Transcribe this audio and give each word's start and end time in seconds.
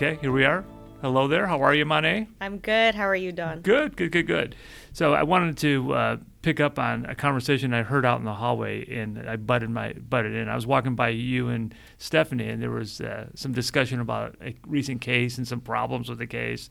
Okay, 0.00 0.16
here 0.20 0.30
we 0.30 0.44
are. 0.44 0.64
Hello 1.00 1.26
there. 1.26 1.48
How 1.48 1.60
are 1.60 1.74
you, 1.74 1.84
Monet? 1.84 2.28
I'm 2.40 2.58
good. 2.58 2.94
How 2.94 3.02
are 3.08 3.16
you, 3.16 3.32
Don? 3.32 3.62
Good, 3.62 3.96
good, 3.96 4.12
good, 4.12 4.28
good. 4.28 4.54
So 4.92 5.12
I 5.12 5.24
wanted 5.24 5.56
to 5.56 5.92
uh, 5.92 6.16
pick 6.40 6.60
up 6.60 6.78
on 6.78 7.04
a 7.06 7.16
conversation 7.16 7.74
I 7.74 7.82
heard 7.82 8.06
out 8.06 8.20
in 8.20 8.24
the 8.24 8.32
hallway, 8.32 8.86
and 8.96 9.28
I 9.28 9.34
butted 9.34 9.70
my 9.70 9.94
butted 9.94 10.36
in. 10.36 10.48
I 10.48 10.54
was 10.54 10.68
walking 10.68 10.94
by 10.94 11.08
you 11.08 11.48
and 11.48 11.74
Stephanie, 11.96 12.48
and 12.48 12.62
there 12.62 12.70
was 12.70 13.00
uh, 13.00 13.26
some 13.34 13.50
discussion 13.50 13.98
about 13.98 14.36
a 14.40 14.54
recent 14.68 15.00
case 15.00 15.36
and 15.36 15.48
some 15.48 15.60
problems 15.60 16.08
with 16.08 16.20
the 16.20 16.28
case. 16.28 16.70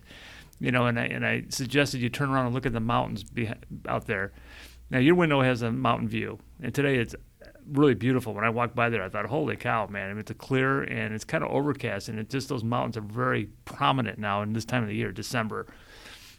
You 0.61 0.71
know, 0.71 0.85
and 0.85 0.97
I 0.97 1.07
and 1.07 1.25
I 1.25 1.43
suggested 1.49 1.99
you 1.99 2.07
turn 2.07 2.29
around 2.29 2.45
and 2.45 2.55
look 2.55 2.65
at 2.65 2.71
the 2.71 2.79
mountains 2.79 3.25
behind, 3.25 3.65
out 3.89 4.05
there. 4.05 4.31
Now 4.89 4.99
your 4.99 5.15
window 5.15 5.41
has 5.41 5.63
a 5.63 5.71
mountain 5.73 6.07
view, 6.07 6.39
and 6.63 6.73
today 6.73 6.95
it's 6.95 7.13
really 7.71 7.93
beautiful. 7.93 8.33
When 8.33 8.43
I 8.43 8.49
walked 8.49 8.75
by 8.75 8.89
there, 8.89 9.03
I 9.03 9.09
thought, 9.09 9.25
"Holy 9.25 9.55
cow, 9.55 9.87
man!" 9.87 10.09
I 10.09 10.13
mean, 10.13 10.19
it's 10.19 10.31
a 10.31 10.35
clear 10.35 10.83
and 10.83 11.13
it's 11.13 11.23
kind 11.23 11.43
of 11.43 11.51
overcast, 11.51 12.09
and 12.09 12.19
it 12.19 12.29
just 12.29 12.49
those 12.49 12.63
mountains 12.63 12.97
are 12.97 13.01
very 13.01 13.49
prominent 13.65 14.19
now 14.19 14.41
in 14.41 14.53
this 14.53 14.65
time 14.65 14.83
of 14.83 14.89
the 14.89 14.95
year, 14.95 15.11
December. 15.11 15.67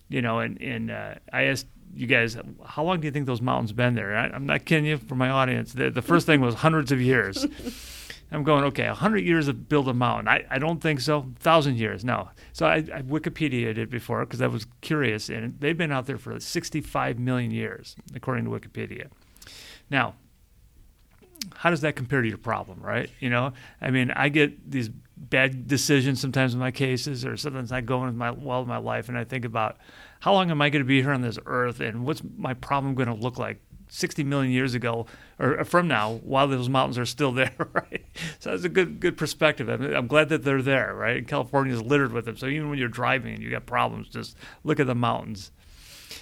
You 0.09 0.23
know, 0.23 0.41
and 0.41 0.61
and 0.61 0.91
uh, 0.91 1.15
I 1.33 1.45
asked 1.45 1.67
you 1.95 2.07
guys, 2.07 2.37
how 2.65 2.85
long 2.85 3.01
do 3.01 3.07
you 3.07 3.11
think 3.11 3.27
those 3.27 3.41
mountains 3.41 3.73
been 3.73 3.95
there? 3.95 4.17
I, 4.17 4.27
am 4.35 4.47
not 4.47 4.65
kidding 4.65 4.85
you 4.85 4.99
for 4.99 5.15
my 5.15 5.31
audience. 5.31 5.73
The, 5.73 5.91
the 5.91 6.03
first 6.03 6.27
thing 6.27 6.41
was 6.41 6.57
hundreds 6.57 6.93
of 6.93 7.01
years. 7.01 7.47
I'm 8.31 8.45
going, 8.45 8.65
okay, 8.65 8.87
100 8.87 9.19
years 9.19 9.47
to 9.47 9.55
build 9.55 9.89
a 9.89 9.95
mountain. 9.95 10.29
I, 10.29 10.45
I 10.51 10.59
don't 10.59 10.83
think 10.83 11.01
so. 11.01 11.21
1,000 11.21 11.77
years, 11.77 12.05
no. 12.05 12.29
So 12.53 12.67
I, 12.67 12.77
I 12.77 13.03
Wikipedia'd 13.03 13.79
it 13.79 13.91
before 13.91 14.21
because 14.21 14.43
I 14.43 14.49
was 14.49 14.67
curious, 14.83 15.31
and 15.31 15.59
they've 15.61 15.77
been 15.77 15.93
out 15.93 16.07
there 16.07 16.19
for 16.19 16.39
65 16.39 17.19
million 17.19 17.51
years, 17.51 17.97
according 18.15 18.45
to 18.45 18.51
Wikipedia. 18.51 19.07
Now, 19.89 20.15
how 21.57 21.71
does 21.71 21.81
that 21.81 21.97
compare 21.97 22.23
to 22.23 22.29
your 22.29 22.39
problem, 22.39 22.81
right? 22.81 23.11
You 23.21 23.31
know, 23.31 23.53
I 23.81 23.91
mean, 23.91 24.11
I 24.11 24.29
get 24.29 24.71
these 24.71 24.89
bad 25.17 25.67
decisions 25.67 26.21
sometimes 26.21 26.55
in 26.55 26.61
my 26.61 26.71
cases, 26.71 27.25
or 27.25 27.37
something's 27.37 27.71
not 27.71 27.87
going 27.87 28.17
my, 28.17 28.31
well 28.31 28.63
in 28.63 28.69
my 28.69 28.79
life, 28.79 29.09
and 29.09 29.19
I 29.19 29.25
think 29.25 29.45
about 29.45 29.77
how 30.21 30.33
long 30.33 30.51
am 30.51 30.63
I 30.63 30.71
going 30.71 30.83
to 30.83 30.89
be 30.89 31.03
here 31.03 31.13
on 31.13 31.23
this 31.23 31.39
earth, 31.47 31.81
and 31.81 32.05
what's 32.05 32.23
my 32.37 32.55
problem 32.55 32.95
going 32.95 33.09
to 33.09 33.15
look 33.15 33.39
like 33.39 33.61
60 33.91 34.23
million 34.25 34.53
years 34.53 34.75
ago 34.75 35.07
or 35.39 35.65
from 35.65 35.89
now 35.89 36.21
while 36.23 36.47
those 36.47 36.69
mountains 36.69 36.99
are 36.99 37.07
still 37.07 37.33
there 37.33 37.55
right? 37.73 38.05
So 38.39 38.51
that's 38.51 38.65
a 38.65 38.69
good 38.69 39.01
good 39.01 39.17
perspective. 39.17 39.69
I 39.69 39.97
am 39.97 40.07
glad 40.07 40.29
that 40.29 40.45
they're 40.45 40.63
there 40.63 40.95
right? 40.95 41.27
California 41.27 41.75
is 41.75 41.83
littered 41.83 42.13
with 42.13 42.27
them. 42.27 42.37
So 42.37 42.47
even 42.47 42.69
when 42.71 42.79
you're 42.79 42.89
driving 42.89 43.35
and 43.35 43.43
you 43.43 43.51
got 43.51 43.67
problems 43.67 44.09
just 44.09 44.37
look 44.65 44.79
at 44.79 44.87
the 44.87 44.95
mountains. 44.95 45.53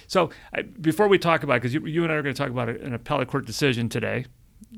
So 0.07 0.29
I, 0.53 0.61
before 0.61 1.07
we 1.07 1.17
talk 1.17 1.43
about 1.43 1.55
because 1.55 1.73
you, 1.73 1.85
you 1.85 2.03
and 2.03 2.11
i 2.11 2.15
are 2.15 2.21
going 2.21 2.33
to 2.33 2.41
talk 2.41 2.51
about 2.51 2.69
an 2.69 2.93
appellate 2.93 3.27
court 3.27 3.45
decision 3.45 3.89
today 3.89 4.25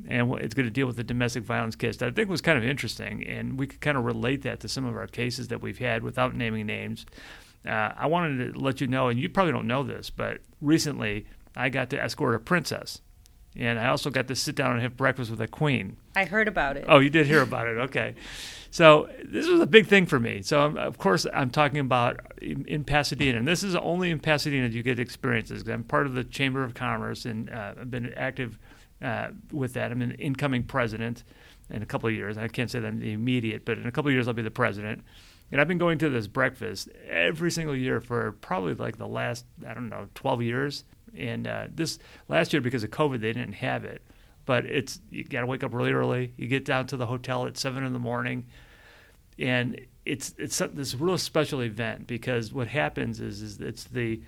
and 0.08 0.34
it's 0.36 0.54
going 0.54 0.68
to 0.68 0.72
deal 0.72 0.88
with 0.88 0.96
the 0.96 1.04
domestic 1.04 1.44
violence 1.44 1.76
case 1.76 1.98
that 1.98 2.08
I 2.08 2.12
think 2.12 2.30
was 2.30 2.42
kind 2.42 2.58
of 2.58 2.64
interesting, 2.64 3.26
and 3.26 3.58
we 3.58 3.68
could 3.68 3.82
kind 3.82 3.98
of 3.98 4.06
relate 4.06 4.44
that 4.44 4.60
to 4.62 4.68
some 4.68 4.86
of 4.86 4.96
our 4.96 5.08
cases 5.08 5.48
that 5.50 5.62
we've 5.62 5.80
had 5.80 6.04
without 6.04 6.36
naming 6.36 6.66
names. 6.66 7.06
Uh, 7.68 7.92
I 7.98 8.08
wanted 8.08 8.54
to 8.54 8.60
let 8.60 8.82
you 8.82 8.88
know, 8.88 9.10
and 9.10 9.20
you 9.20 9.30
probably 9.30 9.52
don't 9.52 9.68
know 9.68 9.84
this, 9.84 10.10
but 10.10 10.40
recently 10.62 11.26
I 11.56 11.70
got 11.70 11.90
to 11.92 12.02
escort 12.02 12.36
a 12.36 12.40
princess, 12.40 13.02
and 13.56 13.80
I 13.80 13.88
also 13.88 14.10
got 14.10 14.28
to 14.28 14.36
sit 14.36 14.56
down 14.56 14.74
and 14.74 14.82
have 14.82 14.96
breakfast 14.96 15.30
with 15.30 15.42
a 15.42 15.48
queen. 15.48 15.98
I 16.16 16.26
heard 16.26 16.48
about 16.48 16.78
it. 16.78 16.86
Oh, 16.88 17.00
you 17.00 17.10
did 17.10 17.28
hear 17.28 17.42
about 17.42 17.68
it? 17.68 17.78
Okay. 17.78 18.16
So 18.72 19.10
this 19.26 19.48
was 19.48 19.60
a 19.62 19.66
big 19.66 19.88
thing 19.88 20.06
for 20.06 20.20
me. 20.20 20.42
So 20.44 20.62
um, 20.62 20.78
of 20.78 20.98
course 20.98 21.26
I'm 21.34 21.50
talking 21.50 21.80
about 21.80 22.20
in, 22.42 22.66
in, 22.66 22.84
Pasadena, 22.84 23.40
and 23.40 23.48
this 23.48 23.64
is 23.64 23.76
only 23.76 24.12
in 24.12 24.20
Pasadena 24.20 24.68
you 24.68 24.84
get 24.84 25.00
experiences. 25.00 25.68
I'm 25.68 25.84
part 25.84 26.06
of 26.06 26.14
the 26.14 26.24
Chamber 26.24 26.64
of 26.64 26.76
Commerce, 26.76 27.26
and 27.26 27.50
uh, 27.50 27.74
I've 27.80 27.90
been 27.90 28.14
active 28.14 28.60
uh, 29.02 29.30
with 29.52 29.74
that. 29.74 29.92
I'm 29.92 30.02
an 30.02 30.12
incoming 30.12 30.64
president 30.64 31.24
in 31.70 31.82
a 31.82 31.86
couple 31.86 32.10
of 32.10 32.16
years. 32.16 32.38
I 32.38 32.48
can't 32.48 32.70
say 32.70 32.80
that 32.80 32.88
in 32.88 33.00
the 33.00 33.14
immediate, 33.14 33.66
but 33.66 33.78
in 33.78 33.86
a 33.86 33.92
couple 33.92 34.10
of 34.10 34.14
years 34.14 34.28
I'll 34.28 34.34
be 34.34 34.42
the 34.42 34.52
president. 34.52 35.04
And 35.52 35.60
I've 35.60 35.68
been 35.68 35.78
going 35.78 35.98
to 36.00 36.10
this 36.10 36.28
breakfast 36.28 36.90
every 37.10 37.52
single 37.52 37.76
year 37.76 38.00
for 38.02 38.34
probably 38.34 38.76
like 38.76 38.98
the 38.98 39.08
last 39.08 39.46
I 39.68 39.74
don't 39.74 39.90
know 39.90 40.08
12 40.16 40.42
years. 40.42 40.84
And 41.18 41.48
uh, 41.48 41.68
this 41.74 41.98
last 42.28 42.54
year 42.54 42.62
because 42.62 42.84
of 42.84 42.92
COVID 42.92 43.20
they 43.22 43.34
didn't 43.34 43.54
have 43.54 43.84
it, 43.84 44.02
but 44.46 44.66
it's 44.66 45.00
you 45.10 45.24
got 45.24 45.42
to 45.42 45.48
wake 45.48 45.64
up 45.64 45.74
really 45.74 45.92
early. 45.92 46.34
You 46.38 46.48
get 46.48 46.66
down 46.66 46.88
to 46.88 46.98
the 46.98 47.06
hotel 47.08 47.46
at 47.48 47.58
seven 47.58 47.84
in 47.84 47.94
the 47.94 48.00
morning, 48.00 48.46
and 49.40 49.80
it's 50.06 50.36
it's 50.38 50.60
this 50.74 50.96
real 50.96 51.18
special 51.18 51.62
event 51.62 52.06
because 52.06 52.54
what 52.54 52.68
happens 52.68 53.20
is 53.20 53.42
is 53.42 53.60
it's 53.60 53.86
the 53.86 54.22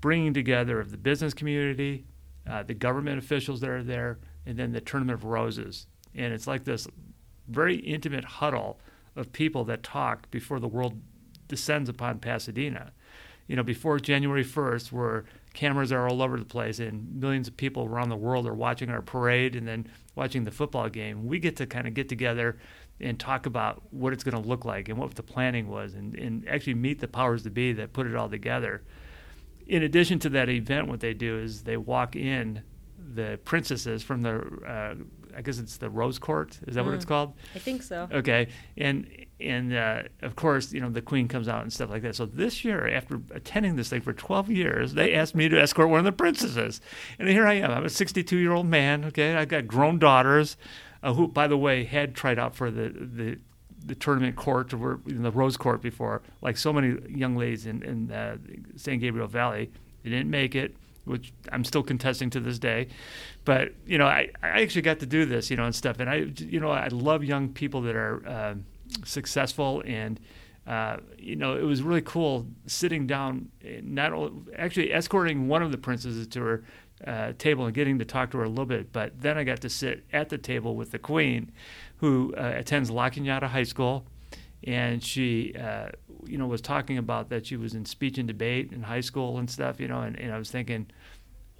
bringing 0.00 0.32
together 0.32 0.78
of 0.78 0.90
the 0.90 0.96
business 0.96 1.34
community, 1.34 2.04
uh, 2.48 2.62
the 2.62 2.74
government 2.74 3.18
officials 3.18 3.60
that 3.60 3.70
are 3.70 3.82
there, 3.82 4.18
and 4.46 4.58
then 4.58 4.72
the 4.72 4.80
Tournament 4.80 5.18
of 5.18 5.24
Roses. 5.24 5.86
And 6.14 6.32
it's 6.32 6.46
like 6.46 6.64
this 6.64 6.88
very 7.48 7.76
intimate 7.76 8.24
huddle 8.24 8.80
of 9.16 9.32
people 9.32 9.64
that 9.64 9.82
talk 9.82 10.30
before 10.30 10.60
the 10.60 10.68
world 10.68 11.00
descends 11.48 11.88
upon 11.88 12.18
Pasadena. 12.18 12.92
You 13.46 13.56
know, 13.56 13.62
before 13.62 13.98
January 13.98 14.44
1st, 14.44 14.92
where 14.92 15.24
cameras 15.54 15.90
are 15.90 16.08
all 16.08 16.22
over 16.22 16.38
the 16.38 16.44
place 16.44 16.78
and 16.78 17.20
millions 17.20 17.48
of 17.48 17.56
people 17.56 17.84
around 17.84 18.10
the 18.10 18.16
world 18.16 18.46
are 18.46 18.54
watching 18.54 18.90
our 18.90 19.00
parade 19.00 19.56
and 19.56 19.66
then 19.66 19.88
watching 20.14 20.44
the 20.44 20.50
football 20.50 20.88
game, 20.88 21.26
we 21.26 21.38
get 21.38 21.56
to 21.56 21.66
kind 21.66 21.86
of 21.86 21.94
get 21.94 22.08
together 22.08 22.58
and 23.00 23.18
talk 23.18 23.46
about 23.46 23.82
what 23.90 24.12
it's 24.12 24.24
going 24.24 24.40
to 24.40 24.48
look 24.48 24.64
like 24.64 24.88
and 24.88 24.98
what 24.98 25.14
the 25.14 25.22
planning 25.22 25.68
was 25.68 25.94
and, 25.94 26.14
and 26.16 26.46
actually 26.48 26.74
meet 26.74 27.00
the 27.00 27.08
powers 27.08 27.42
to 27.42 27.50
be 27.50 27.72
that 27.72 27.92
put 27.92 28.06
it 28.06 28.14
all 28.14 28.28
together 28.28 28.82
in 29.68 29.82
addition 29.82 30.18
to 30.20 30.28
that 30.30 30.48
event, 30.48 30.88
what 30.88 31.00
they 31.00 31.14
do 31.14 31.38
is 31.38 31.62
they 31.62 31.76
walk 31.76 32.16
in 32.16 32.62
the 33.14 33.38
princesses 33.44 34.02
from 34.02 34.22
the, 34.22 34.38
uh, 34.66 34.94
I 35.36 35.42
guess 35.42 35.58
it's 35.58 35.76
the 35.76 35.90
Rose 35.90 36.18
Court. 36.18 36.58
Is 36.66 36.74
that 36.74 36.82
mm. 36.82 36.86
what 36.86 36.94
it's 36.94 37.04
mm. 37.04 37.08
called? 37.08 37.34
I 37.54 37.58
think 37.58 37.82
so. 37.82 38.08
Okay, 38.10 38.48
and 38.76 39.06
and 39.40 39.74
uh, 39.74 40.02
of 40.22 40.36
course, 40.36 40.72
you 40.72 40.80
know, 40.80 40.90
the 40.90 41.02
queen 41.02 41.28
comes 41.28 41.48
out 41.48 41.62
and 41.62 41.72
stuff 41.72 41.90
like 41.90 42.02
that. 42.02 42.16
So 42.16 42.26
this 42.26 42.64
year, 42.64 42.88
after 42.88 43.20
attending 43.30 43.76
this 43.76 43.90
thing 43.90 44.00
for 44.00 44.12
12 44.12 44.50
years, 44.50 44.94
they 44.94 45.14
asked 45.14 45.34
me 45.34 45.48
to 45.48 45.60
escort 45.60 45.90
one 45.90 46.00
of 46.00 46.04
the 46.04 46.12
princesses, 46.12 46.80
and 47.18 47.28
here 47.28 47.46
I 47.46 47.54
am. 47.54 47.70
I'm 47.70 47.84
a 47.84 47.90
62 47.90 48.36
year 48.36 48.52
old 48.52 48.66
man. 48.66 49.04
Okay, 49.04 49.34
I've 49.34 49.48
got 49.48 49.66
grown 49.66 49.98
daughters. 49.98 50.56
Uh, 51.00 51.14
who, 51.14 51.28
by 51.28 51.46
the 51.46 51.56
way, 51.56 51.84
had 51.84 52.12
tried 52.12 52.40
out 52.40 52.56
for 52.56 52.72
the, 52.72 52.88
the 52.88 53.38
the 53.84 53.94
tournament 53.94 54.36
court 54.36 54.72
or 54.74 55.00
in 55.06 55.22
the 55.22 55.30
Rose 55.30 55.56
Court 55.56 55.80
before, 55.80 56.22
like 56.42 56.56
so 56.56 56.72
many 56.72 56.98
young 57.08 57.36
ladies 57.36 57.66
in, 57.66 57.82
in 57.82 58.10
uh, 58.10 58.36
San 58.76 58.98
Gabriel 58.98 59.28
Valley. 59.28 59.70
They 60.02 60.10
didn't 60.10 60.30
make 60.30 60.54
it, 60.54 60.76
which 61.04 61.32
I'm 61.52 61.64
still 61.64 61.82
contesting 61.82 62.30
to 62.30 62.40
this 62.40 62.58
day. 62.58 62.88
But 63.44 63.72
you 63.86 63.98
know, 63.98 64.06
I, 64.06 64.30
I 64.42 64.62
actually 64.62 64.82
got 64.82 65.00
to 65.00 65.06
do 65.06 65.24
this, 65.24 65.50
you 65.50 65.56
know, 65.56 65.64
and 65.64 65.74
stuff. 65.74 66.00
And 66.00 66.08
I, 66.10 66.26
you 66.38 66.60
know, 66.60 66.70
I 66.70 66.88
love 66.88 67.24
young 67.24 67.48
people 67.48 67.82
that 67.82 67.96
are 67.96 68.26
uh, 68.26 68.54
successful 69.04 69.82
and. 69.86 70.20
Uh, 70.66 70.98
you 71.16 71.34
know, 71.34 71.56
it 71.56 71.62
was 71.62 71.82
really 71.82 72.02
cool 72.02 72.46
sitting 72.66 73.06
down, 73.06 73.48
not 73.82 74.12
only, 74.12 74.32
actually 74.54 74.92
escorting 74.92 75.48
one 75.48 75.62
of 75.62 75.72
the 75.72 75.78
princesses 75.78 76.26
to 76.26 76.42
her 76.42 76.64
uh, 77.06 77.32
table 77.38 77.64
and 77.64 77.74
getting 77.74 77.98
to 77.98 78.04
talk 78.04 78.30
to 78.30 78.38
her 78.38 78.44
a 78.44 78.48
little 78.48 78.66
bit. 78.66 78.92
But 78.92 79.20
then 79.20 79.38
I 79.38 79.44
got 79.44 79.60
to 79.62 79.70
sit 79.70 80.04
at 80.12 80.28
the 80.28 80.38
table 80.38 80.76
with 80.76 80.90
the 80.90 80.98
queen, 80.98 81.52
who 81.98 82.34
uh, 82.36 82.54
attends 82.56 82.90
La 82.90 83.10
Cañada 83.10 83.48
High 83.48 83.64
School, 83.64 84.04
and 84.64 85.02
she, 85.02 85.54
uh, 85.54 85.88
you 86.26 86.38
know, 86.38 86.46
was 86.46 86.60
talking 86.60 86.98
about 86.98 87.28
that 87.30 87.46
she 87.46 87.56
was 87.56 87.74
in 87.74 87.84
speech 87.84 88.18
and 88.18 88.26
debate 88.26 88.72
in 88.72 88.82
high 88.82 89.00
school 89.00 89.38
and 89.38 89.48
stuff, 89.48 89.80
you 89.80 89.88
know, 89.88 90.00
and, 90.00 90.18
and 90.18 90.32
I 90.32 90.38
was 90.38 90.50
thinking, 90.50 90.86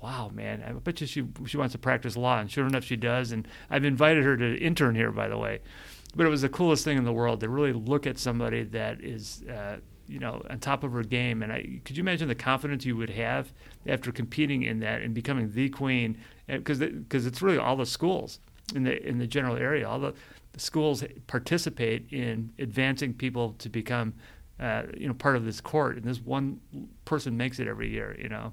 wow, 0.02 0.30
man, 0.32 0.62
I 0.66 0.72
bet 0.72 1.00
you 1.00 1.06
she 1.06 1.24
she 1.46 1.56
wants 1.56 1.72
to 1.72 1.78
practice 1.78 2.16
law, 2.16 2.38
and 2.38 2.50
sure 2.50 2.66
enough, 2.66 2.84
she 2.84 2.96
does. 2.96 3.32
And 3.32 3.46
I've 3.70 3.84
invited 3.84 4.24
her 4.24 4.36
to 4.36 4.58
intern 4.58 4.94
here, 4.94 5.10
by 5.10 5.28
the 5.28 5.38
way. 5.38 5.60
But 6.14 6.26
it 6.26 6.30
was 6.30 6.42
the 6.42 6.48
coolest 6.48 6.84
thing 6.84 6.96
in 6.96 7.04
the 7.04 7.12
world 7.12 7.40
to 7.40 7.48
really 7.48 7.72
look 7.72 8.06
at 8.06 8.18
somebody 8.18 8.64
that 8.64 9.02
is, 9.02 9.42
uh, 9.44 9.76
you 10.06 10.18
know, 10.18 10.42
on 10.48 10.58
top 10.58 10.82
of 10.84 10.92
her 10.92 11.02
game. 11.02 11.42
And 11.42 11.52
I 11.52 11.80
could 11.84 11.96
you 11.96 12.02
imagine 12.02 12.28
the 12.28 12.34
confidence 12.34 12.84
you 12.86 12.96
would 12.96 13.10
have 13.10 13.52
after 13.86 14.10
competing 14.12 14.62
in 14.62 14.80
that 14.80 15.02
and 15.02 15.14
becoming 15.14 15.52
the 15.52 15.68
queen? 15.68 16.18
Because 16.46 16.78
because 16.78 17.26
it's 17.26 17.42
really 17.42 17.58
all 17.58 17.76
the 17.76 17.86
schools 17.86 18.40
in 18.74 18.84
the 18.84 19.06
in 19.06 19.18
the 19.18 19.26
general 19.26 19.56
area. 19.56 19.88
All 19.88 19.98
the, 19.98 20.14
the 20.52 20.60
schools 20.60 21.04
participate 21.26 22.12
in 22.12 22.52
advancing 22.58 23.14
people 23.14 23.54
to 23.58 23.68
become, 23.68 24.14
uh, 24.60 24.82
you 24.96 25.08
know, 25.08 25.14
part 25.14 25.36
of 25.36 25.44
this 25.44 25.60
court, 25.60 25.96
and 25.96 26.04
this 26.04 26.20
one 26.20 26.60
person 27.04 27.36
makes 27.36 27.58
it 27.58 27.68
every 27.68 27.90
year. 27.90 28.16
You 28.20 28.28
know, 28.28 28.52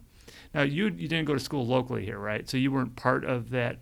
now 0.54 0.64
you 0.64 0.86
you 0.86 1.08
didn't 1.08 1.26
go 1.26 1.34
to 1.34 1.40
school 1.40 1.66
locally 1.66 2.06
here, 2.06 2.20
right? 2.20 2.50
So 2.50 2.58
you 2.58 2.72
weren't 2.72 2.96
part 2.96 3.26
of 3.26 3.50
that. 3.52 3.80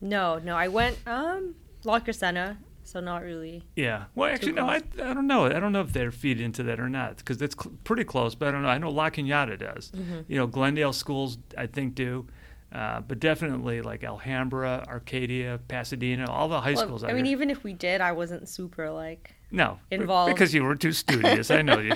No, 0.00 0.38
no, 0.38 0.56
I 0.56 0.68
went 0.68 0.96
um 1.06 1.54
La 1.84 2.00
Crescenta, 2.00 2.56
so 2.84 3.00
not 3.00 3.22
really. 3.22 3.62
Yeah. 3.76 4.04
Well, 4.14 4.30
actually, 4.32 4.52
no. 4.52 4.66
I, 4.66 4.76
I 4.76 5.14
don't 5.14 5.26
know. 5.26 5.46
I 5.46 5.60
don't 5.60 5.72
know 5.72 5.80
if 5.80 5.92
they're 5.92 6.10
feed 6.10 6.40
into 6.40 6.62
that 6.64 6.80
or 6.80 6.88
not 6.88 7.18
because 7.18 7.40
it's 7.42 7.56
cl- 7.60 7.76
pretty 7.84 8.04
close. 8.04 8.34
But 8.34 8.48
I 8.48 8.50
don't 8.52 8.62
know. 8.62 8.68
I 8.68 8.78
know 8.78 8.90
La 8.90 9.10
Cañada 9.10 9.58
does. 9.58 9.90
Mm-hmm. 9.90 10.20
You 10.28 10.38
know, 10.38 10.46
Glendale 10.46 10.92
schools 10.92 11.38
I 11.56 11.66
think 11.66 11.94
do. 11.94 12.26
Uh, 12.70 13.00
but 13.00 13.18
definitely 13.18 13.80
like 13.80 14.04
Alhambra, 14.04 14.84
Arcadia, 14.86 15.58
Pasadena, 15.68 16.30
all 16.30 16.48
the 16.48 16.60
high 16.60 16.74
well, 16.74 16.84
schools. 16.84 17.04
I 17.04 17.12
mean, 17.14 17.24
here. 17.24 17.32
even 17.32 17.50
if 17.50 17.64
we 17.64 17.72
did, 17.72 18.02
I 18.02 18.12
wasn't 18.12 18.46
super 18.46 18.90
like 18.90 19.34
no 19.50 19.78
involved 19.90 20.34
because 20.34 20.52
you 20.52 20.62
were 20.62 20.74
too 20.74 20.92
studious. 20.92 21.50
I 21.50 21.62
know 21.62 21.78
you. 21.78 21.94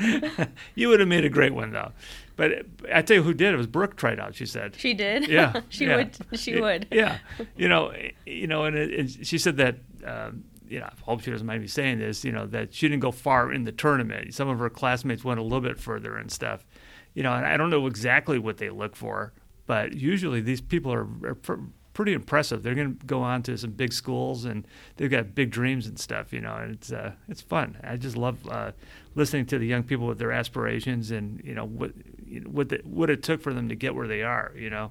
you 0.74 0.88
would 0.88 0.98
have 0.98 1.08
made 1.08 1.24
a 1.24 1.28
great 1.28 1.54
one 1.54 1.70
though. 1.70 1.92
But 2.34 2.66
I 2.92 3.02
tell 3.02 3.18
you 3.18 3.22
who 3.22 3.34
did. 3.34 3.54
It 3.54 3.56
was 3.56 3.68
Brooke 3.68 3.96
tried 3.96 4.18
out. 4.18 4.34
She 4.34 4.46
said 4.46 4.74
she 4.76 4.94
did. 4.94 5.28
Yeah, 5.28 5.60
she 5.68 5.86
yeah. 5.86 5.96
would. 5.96 6.16
She 6.32 6.60
would. 6.60 6.88
Yeah, 6.90 7.18
you 7.56 7.68
know, 7.68 7.92
you 8.26 8.48
know, 8.48 8.64
and, 8.64 8.76
it, 8.76 8.98
and 8.98 9.26
she 9.26 9.38
said 9.38 9.56
that. 9.58 9.76
Um, 10.04 10.44
you 10.68 10.80
know, 10.80 10.86
I 10.86 10.92
hope 11.00 11.22
she 11.22 11.30
doesn't 11.30 11.46
mind 11.46 11.62
me 11.62 11.66
saying 11.66 11.98
this, 11.98 12.26
you 12.26 12.32
know, 12.32 12.44
that 12.48 12.74
she 12.74 12.88
didn't 12.88 13.00
go 13.00 13.10
far 13.10 13.50
in 13.50 13.64
the 13.64 13.72
tournament. 13.72 14.34
Some 14.34 14.48
of 14.48 14.58
her 14.58 14.68
classmates 14.68 15.24
went 15.24 15.40
a 15.40 15.42
little 15.42 15.62
bit 15.62 15.78
further 15.78 16.18
and 16.18 16.30
stuff, 16.30 16.66
you 17.14 17.22
know, 17.22 17.32
and 17.32 17.46
I 17.46 17.56
don't 17.56 17.70
know 17.70 17.86
exactly 17.86 18.38
what 18.38 18.58
they 18.58 18.68
look 18.68 18.94
for, 18.94 19.32
but 19.68 19.92
usually 19.92 20.40
these 20.40 20.62
people 20.62 20.92
are, 20.92 21.06
are 21.24 21.34
pr- 21.34 21.60
pretty 21.92 22.14
impressive. 22.14 22.62
They're 22.62 22.74
going 22.74 22.96
to 22.96 23.06
go 23.06 23.20
on 23.20 23.42
to 23.42 23.58
some 23.58 23.72
big 23.72 23.92
schools 23.92 24.46
and 24.46 24.66
they've 24.96 25.10
got 25.10 25.34
big 25.34 25.50
dreams 25.50 25.86
and 25.86 25.98
stuff, 25.98 26.32
you 26.32 26.40
know, 26.40 26.54
and 26.54 26.72
it's, 26.72 26.90
uh, 26.90 27.12
it's 27.28 27.42
fun. 27.42 27.76
I 27.84 27.96
just 27.96 28.16
love 28.16 28.38
uh, 28.48 28.72
listening 29.14 29.44
to 29.46 29.58
the 29.58 29.66
young 29.66 29.82
people 29.82 30.06
with 30.06 30.18
their 30.18 30.32
aspirations 30.32 31.10
and, 31.10 31.42
you 31.44 31.54
know, 31.54 31.66
what, 31.66 31.92
you 32.26 32.40
know, 32.40 32.48
what, 32.48 32.70
the, 32.70 32.80
what 32.84 33.10
it 33.10 33.22
took 33.22 33.42
for 33.42 33.52
them 33.52 33.68
to 33.68 33.74
get 33.74 33.94
where 33.94 34.08
they 34.08 34.22
are, 34.22 34.52
you 34.56 34.70
know. 34.70 34.90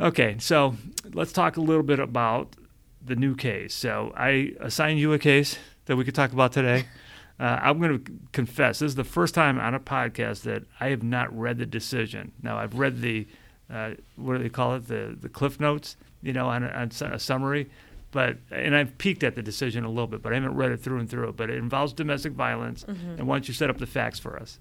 Okay, 0.00 0.36
so 0.40 0.74
let's 1.12 1.32
talk 1.32 1.56
a 1.56 1.60
little 1.60 1.84
bit 1.84 2.00
about 2.00 2.56
the 3.04 3.14
new 3.14 3.36
case. 3.36 3.72
So 3.72 4.12
I 4.16 4.54
assigned 4.58 4.98
you 4.98 5.12
a 5.12 5.18
case 5.18 5.58
that 5.84 5.94
we 5.94 6.04
could 6.04 6.16
talk 6.16 6.32
about 6.32 6.52
today. 6.52 6.86
Uh, 7.40 7.58
I'm 7.62 7.78
going 7.78 8.04
to 8.04 8.12
confess, 8.32 8.80
this 8.80 8.88
is 8.88 8.96
the 8.96 9.02
first 9.02 9.34
time 9.34 9.58
on 9.58 9.74
a 9.74 9.80
podcast 9.80 10.42
that 10.42 10.64
I 10.78 10.88
have 10.88 11.02
not 11.02 11.34
read 11.34 11.56
the 11.56 11.64
decision. 11.64 12.32
Now, 12.42 12.58
I've 12.58 12.74
read 12.74 13.00
the, 13.00 13.26
uh, 13.72 13.92
what 14.16 14.36
do 14.36 14.42
they 14.42 14.48
call 14.48 14.74
it, 14.74 14.88
the, 14.88 15.16
the 15.20 15.28
cliff 15.28 15.60
notes, 15.60 15.96
you 16.22 16.32
know, 16.32 16.48
on 16.48 16.64
a, 16.64 16.68
on 16.68 16.90
a 17.12 17.18
summary. 17.18 17.70
But, 18.12 18.38
and 18.50 18.74
I've 18.74 18.98
peeked 18.98 19.22
at 19.22 19.36
the 19.36 19.42
decision 19.42 19.84
a 19.84 19.88
little 19.88 20.08
bit, 20.08 20.20
but 20.20 20.32
I 20.32 20.34
haven't 20.34 20.56
read 20.56 20.72
it 20.72 20.80
through 20.80 20.98
and 20.98 21.08
through. 21.08 21.32
But 21.34 21.48
it 21.48 21.58
involves 21.58 21.92
domestic 21.92 22.32
violence. 22.32 22.84
Mm-hmm. 22.84 23.10
And 23.18 23.28
why 23.28 23.36
don't 23.36 23.46
you 23.46 23.54
set 23.54 23.70
up 23.70 23.78
the 23.78 23.86
facts 23.86 24.18
for 24.18 24.36
us? 24.36 24.58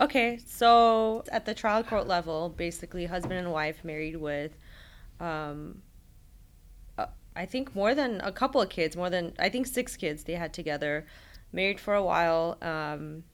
Okay, 0.00 0.38
so 0.46 1.24
at 1.32 1.46
the 1.46 1.54
trial 1.54 1.82
court 1.82 2.06
level, 2.06 2.50
basically, 2.50 3.06
husband 3.06 3.40
and 3.40 3.50
wife 3.50 3.82
married 3.82 4.16
with, 4.16 4.56
um, 5.20 5.82
uh, 6.98 7.06
I 7.34 7.46
think 7.46 7.74
more 7.74 7.94
than 7.94 8.20
a 8.20 8.30
couple 8.30 8.60
of 8.60 8.68
kids, 8.68 8.94
more 8.94 9.10
than 9.10 9.32
I 9.38 9.48
think 9.48 9.66
six 9.66 9.96
kids 9.96 10.24
they 10.24 10.34
had 10.34 10.52
together, 10.52 11.06
married 11.50 11.80
for 11.80 11.94
a 11.94 12.02
while. 12.02 12.58
Um, 12.60 13.24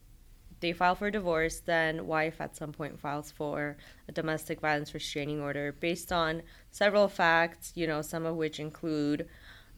they 0.63 0.73
file 0.73 0.95
for 0.95 1.11
divorce. 1.11 1.61
Then 1.61 2.07
wife 2.07 2.41
at 2.41 2.57
some 2.57 2.73
point 2.73 2.99
files 2.99 3.31
for 3.31 3.77
a 4.09 4.13
domestic 4.13 4.61
violence 4.61 4.95
restraining 4.95 5.43
order 5.43 5.73
based 5.73 6.11
on 6.11 6.43
several 6.71 7.09
facts. 7.09 7.73
You 7.75 7.87
know, 7.87 8.01
some 8.01 8.25
of 8.25 8.37
which 8.37 8.59
include 8.59 9.29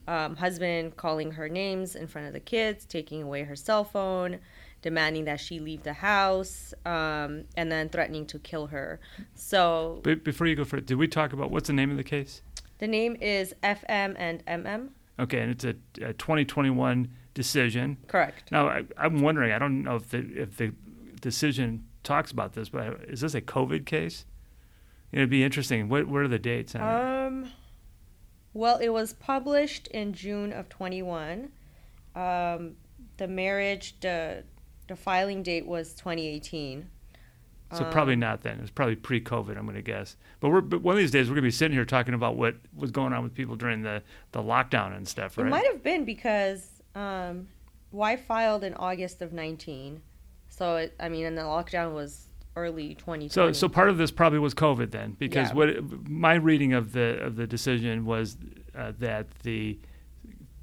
um, 0.07 0.37
husband 0.37 0.95
calling 0.95 1.31
her 1.31 1.49
names 1.49 1.95
in 1.95 2.07
front 2.07 2.27
of 2.27 2.33
the 2.33 2.39
kids, 2.39 2.85
taking 2.85 3.21
away 3.21 3.43
her 3.43 3.55
cell 3.55 3.83
phone, 3.83 4.39
demanding 4.81 5.25
that 5.25 5.39
she 5.39 5.59
leave 5.59 5.83
the 5.83 5.93
house, 5.93 6.73
um, 6.85 7.43
and 7.57 7.71
then 7.71 7.89
threatening 7.89 8.25
to 8.27 8.39
kill 8.39 8.67
her. 8.67 8.99
So 9.33 9.99
But 10.03 10.23
before 10.23 10.47
you 10.47 10.55
go 10.55 10.63
for 10.63 10.77
it, 10.77 10.85
did 10.85 10.97
we 10.97 11.07
talk 11.07 11.33
about 11.33 11.51
what's 11.51 11.67
the 11.67 11.73
name 11.73 11.91
of 11.91 11.97
the 11.97 12.03
case? 12.03 12.41
the 12.77 12.87
name 12.87 13.15
is 13.21 13.53
FM 13.63 14.15
and 14.17 14.45
MM. 14.45 14.89
Okay, 15.17 15.39
and 15.39 15.49
it's 15.49 15.63
a, 15.63 15.75
a 16.01 16.13
2021 16.13 17.09
decision. 17.35 17.97
Correct. 18.07 18.51
Now, 18.51 18.67
I, 18.67 18.85
I'm 18.97 19.21
wondering, 19.21 19.51
I 19.51 19.59
don't 19.59 19.83
know 19.83 19.97
if 19.97 20.09
the, 20.09 20.17
if 20.35 20.57
the 20.57 20.73
decision 21.21 21.85
talks 22.03 22.31
about 22.31 22.53
this, 22.53 22.69
but 22.69 23.01
is 23.07 23.21
this 23.21 23.35
a 23.35 23.41
COVID 23.41 23.85
case? 23.85 24.25
It'd 25.11 25.29
be 25.29 25.43
interesting. 25.43 25.87
What, 25.87 26.07
what 26.07 26.21
are 26.21 26.27
the 26.27 26.39
dates 26.39 26.73
on 26.73 26.81
it? 26.81 27.27
Um, 27.27 27.51
well, 28.53 28.77
it 28.77 28.89
was 28.89 29.13
published 29.13 29.87
in 29.87 30.13
June 30.13 30.51
of 30.51 30.67
21. 30.69 31.49
Um, 32.15 32.75
the 33.17 33.27
marriage, 33.27 33.95
the 33.99 34.43
the 34.87 34.95
filing 34.95 35.41
date 35.41 35.65
was 35.65 35.93
2018. 35.95 36.87
So 37.73 37.83
probably 37.85 38.13
um, 38.13 38.19
not 38.19 38.41
then. 38.41 38.59
It 38.59 38.61
was 38.61 38.69
probably 38.69 38.95
pre-COVID, 38.95 39.57
I'm 39.57 39.63
going 39.63 39.75
to 39.75 39.81
guess. 39.81 40.15
But 40.39 40.49
we're 40.49 40.61
but 40.61 40.81
one 40.81 40.93
of 40.93 40.99
these 40.99 41.11
days 41.11 41.27
we're 41.27 41.33
going 41.35 41.43
to 41.43 41.47
be 41.47 41.51
sitting 41.51 41.75
here 41.75 41.83
talking 41.83 42.13
about 42.13 42.37
what 42.37 42.55
was 42.75 42.91
going 42.91 43.11
on 43.11 43.23
with 43.23 43.33
people 43.33 43.55
during 43.55 43.81
the, 43.81 44.03
the 44.31 44.41
lockdown 44.41 44.95
and 44.95 45.07
stuff, 45.07 45.37
It 45.37 45.45
might 45.45 45.65
have 45.65 45.83
been 45.83 46.05
because 46.05 46.74
um, 46.95 47.47
wife 47.91 48.25
filed 48.25 48.63
in 48.63 48.73
August 48.75 49.21
of 49.21 49.33
19. 49.33 50.01
So, 50.49 50.77
it, 50.77 50.95
I 50.99 51.09
mean, 51.09 51.25
and 51.25 51.37
the 51.37 51.41
lockdown 51.43 51.93
was 51.93 52.27
early 52.55 52.95
2020. 52.95 53.29
So, 53.29 53.51
so 53.51 53.67
part 53.67 53.89
of 53.89 53.97
this 53.97 54.11
probably 54.11 54.39
was 54.39 54.53
COVID 54.53 54.91
then, 54.91 55.15
because 55.19 55.49
Yeah. 55.49 55.55
what 55.55 56.09
my 56.09 56.35
reading 56.35 56.73
of 56.73 56.93
the 56.93 57.19
of 57.21 57.35
the 57.35 57.45
decision 57.45 58.05
was 58.05 58.37
uh, 58.73 58.93
that 58.99 59.29
the 59.43 59.77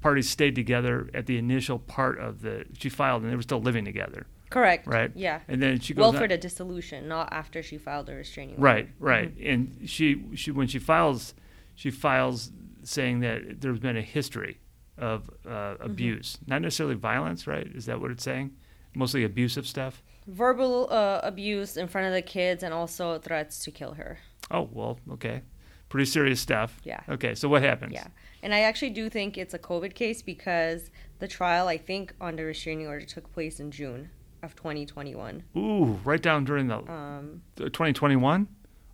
parties 0.01 0.29
stayed 0.29 0.55
together 0.55 1.09
at 1.13 1.27
the 1.27 1.37
initial 1.37 1.79
part 1.79 2.19
of 2.19 2.41
the 2.41 2.65
she 2.77 2.89
filed, 2.89 3.21
and 3.23 3.31
they 3.31 3.35
were 3.35 3.41
still 3.43 3.61
living 3.61 3.85
together, 3.85 4.25
Correct. 4.49 4.87
right? 4.87 5.11
Yeah. 5.15 5.41
And 5.47 5.61
then 5.61 5.79
she 5.79 5.93
goes 5.93 6.01
Well, 6.11 6.21
for 6.21 6.27
the 6.27 6.37
dissolution, 6.37 7.07
not 7.07 7.31
after 7.31 7.61
she 7.61 7.77
filed 7.77 8.07
the 8.07 8.15
restraining 8.15 8.55
order. 8.55 8.63
Right, 8.63 8.89
right. 8.99 9.37
And 9.37 9.87
she, 9.87 10.23
she 10.35 10.49
when 10.51 10.67
she 10.67 10.79
files, 10.79 11.35
she 11.75 11.91
files 11.91 12.51
saying 12.83 13.19
that 13.21 13.61
there's 13.61 13.79
been 13.79 13.95
a 13.95 14.01
history 14.01 14.59
of 14.97 15.29
uh, 15.47 15.75
abuse, 15.79 16.37
not 16.47 16.61
necessarily 16.61 16.95
violence, 16.95 17.47
right? 17.47 17.67
Is 17.67 17.85
that 17.87 17.99
what 17.99 18.11
it's 18.11 18.23
saying? 18.23 18.51
Mostly 18.95 19.23
abusive 19.23 19.65
stuff. 19.65 20.03
Verbal 20.27 20.87
uh, 20.91 21.19
abuse 21.23 21.75
in 21.77 21.87
front 21.87 22.07
of 22.07 22.13
the 22.13 22.21
kids 22.21 22.63
and 22.63 22.73
also 22.73 23.17
threats 23.19 23.59
to 23.65 23.71
kill 23.71 23.93
her. 23.93 24.19
Oh 24.51 24.69
well, 24.71 24.99
okay, 25.13 25.41
pretty 25.89 26.05
serious 26.05 26.39
stuff. 26.39 26.79
Yeah. 26.83 27.01
Okay, 27.09 27.33
so 27.35 27.49
what 27.49 27.61
happens? 27.63 27.93
Yeah. 27.93 28.07
And 28.43 28.53
I 28.53 28.59
actually 28.61 28.91
do 28.91 29.09
think 29.09 29.37
it's 29.37 29.53
a 29.53 29.59
COVID 29.59 29.95
case 29.95 30.21
because 30.21 30.91
the 31.19 31.27
trial, 31.27 31.67
I 31.67 31.77
think, 31.77 32.13
on 32.21 32.35
the 32.35 32.43
restraining 32.43 32.87
order 32.87 33.05
took 33.05 33.31
place 33.33 33.59
in 33.59 33.71
June 33.71 34.09
of 34.43 34.55
2021. 34.55 35.43
Ooh, 35.57 35.85
right 36.03 36.21
down 36.21 36.43
during 36.43 36.67
the 36.67 36.79
Um, 36.91 37.41
2021 37.55 38.47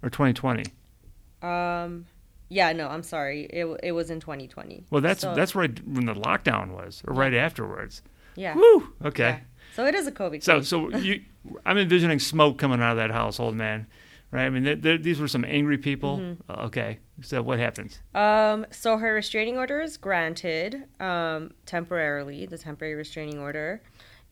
or 0.04 0.10
2020. 0.10 0.63
um, 1.42 2.06
yeah, 2.50 2.72
no, 2.74 2.88
I'm 2.88 3.04
sorry. 3.04 3.44
It, 3.46 3.66
it 3.84 3.92
was 3.94 4.10
in 4.10 4.19
2020. 4.19 4.86
Well, 4.90 5.01
that's 5.01 5.22
So- 5.22 5.34
that's 5.36 5.56
right 5.56 5.80
when 5.88 6.06
the 6.06 6.13
lockdown 6.16 6.72
was, 6.72 7.01
or 7.07 7.13
right 7.13 7.34
afterwards. 7.34 8.01
Yeah. 8.36 8.56
Woo. 8.56 8.94
Okay. 9.06 9.30
Yeah. 9.30 9.40
So 9.75 9.86
it 9.86 9.96
is 9.96 10.07
a 10.07 10.12
COVID 10.12 10.44
So, 10.44 10.60
case. 10.60 10.68
so 10.68 10.90
you, 10.98 11.22
I'm 11.66 11.78
envisioning 11.78 12.19
smoke 12.19 12.57
coming 12.57 12.81
out 12.81 12.92
of 12.92 12.98
that 12.98 13.12
household, 13.12 13.56
man. 13.56 13.88
Right? 14.31 14.46
I 14.46 14.50
mean, 14.50 14.63
th 14.63 14.81
th 14.81 15.01
these 15.01 15.19
were 15.19 15.28
some 15.28 15.44
angry 15.46 15.78
people. 15.78 16.18
Mm-hmm. 16.18 16.51
Uh, 16.51 16.66
Okay. 16.68 17.00
So 17.22 17.42
what 17.42 17.60
happens? 17.60 18.00
Um, 18.16 18.66
so 18.72 18.98
her 18.98 19.13
restraining 19.13 19.57
order 19.57 19.81
is 19.81 19.98
granted 19.98 20.84
um, 21.02 21.52
temporarily, 21.66 22.45
the 22.45 22.57
temporary 22.57 22.95
restraining 22.95 23.40
order, 23.40 23.81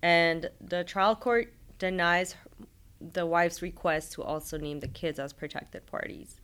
and 0.02 0.50
the 0.62 0.84
trial 0.84 1.16
court 1.16 1.52
denies 1.80 2.36
the 3.02 3.25
wife's 3.25 3.62
request 3.62 4.13
to 4.13 4.24
also 4.24 4.58
name 4.58 4.80
the 4.80 4.88
kids 4.88 5.20
as 5.20 5.34
protected 5.34 5.86
parties, 5.86 6.40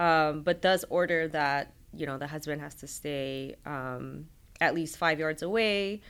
um, 0.00 0.42
but 0.42 0.60
does 0.62 0.84
order 0.88 1.28
that 1.28 1.72
you 1.94 2.06
know 2.06 2.18
the 2.18 2.26
husband 2.26 2.60
has 2.60 2.74
to 2.76 2.86
stay 2.86 3.54
um, 3.66 4.26
at 4.60 4.74
least 4.74 4.96
five 4.96 5.18
yards 5.18 5.42
away. 5.42 6.00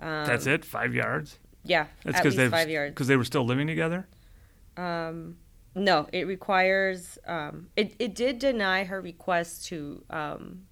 Um, 0.00 0.26
That's 0.26 0.46
it. 0.46 0.64
Five 0.64 0.94
yards. 0.94 1.38
Yeah, 1.64 1.86
That's 2.04 2.18
at 2.18 2.24
least 2.24 2.36
they 2.36 2.48
five 2.48 2.70
yards. 2.70 2.92
because 2.94 3.08
they 3.08 3.16
were 3.16 3.24
still 3.24 3.44
living 3.44 3.66
together. 3.66 4.06
Um, 4.76 5.36
no, 5.74 6.08
it 6.12 6.26
requires. 6.26 7.18
Um, 7.26 7.68
it 7.76 7.94
it 7.98 8.14
did 8.14 8.38
deny 8.38 8.84
her 8.84 9.00
request 9.00 9.66
to 9.66 10.04
um, 10.10 10.62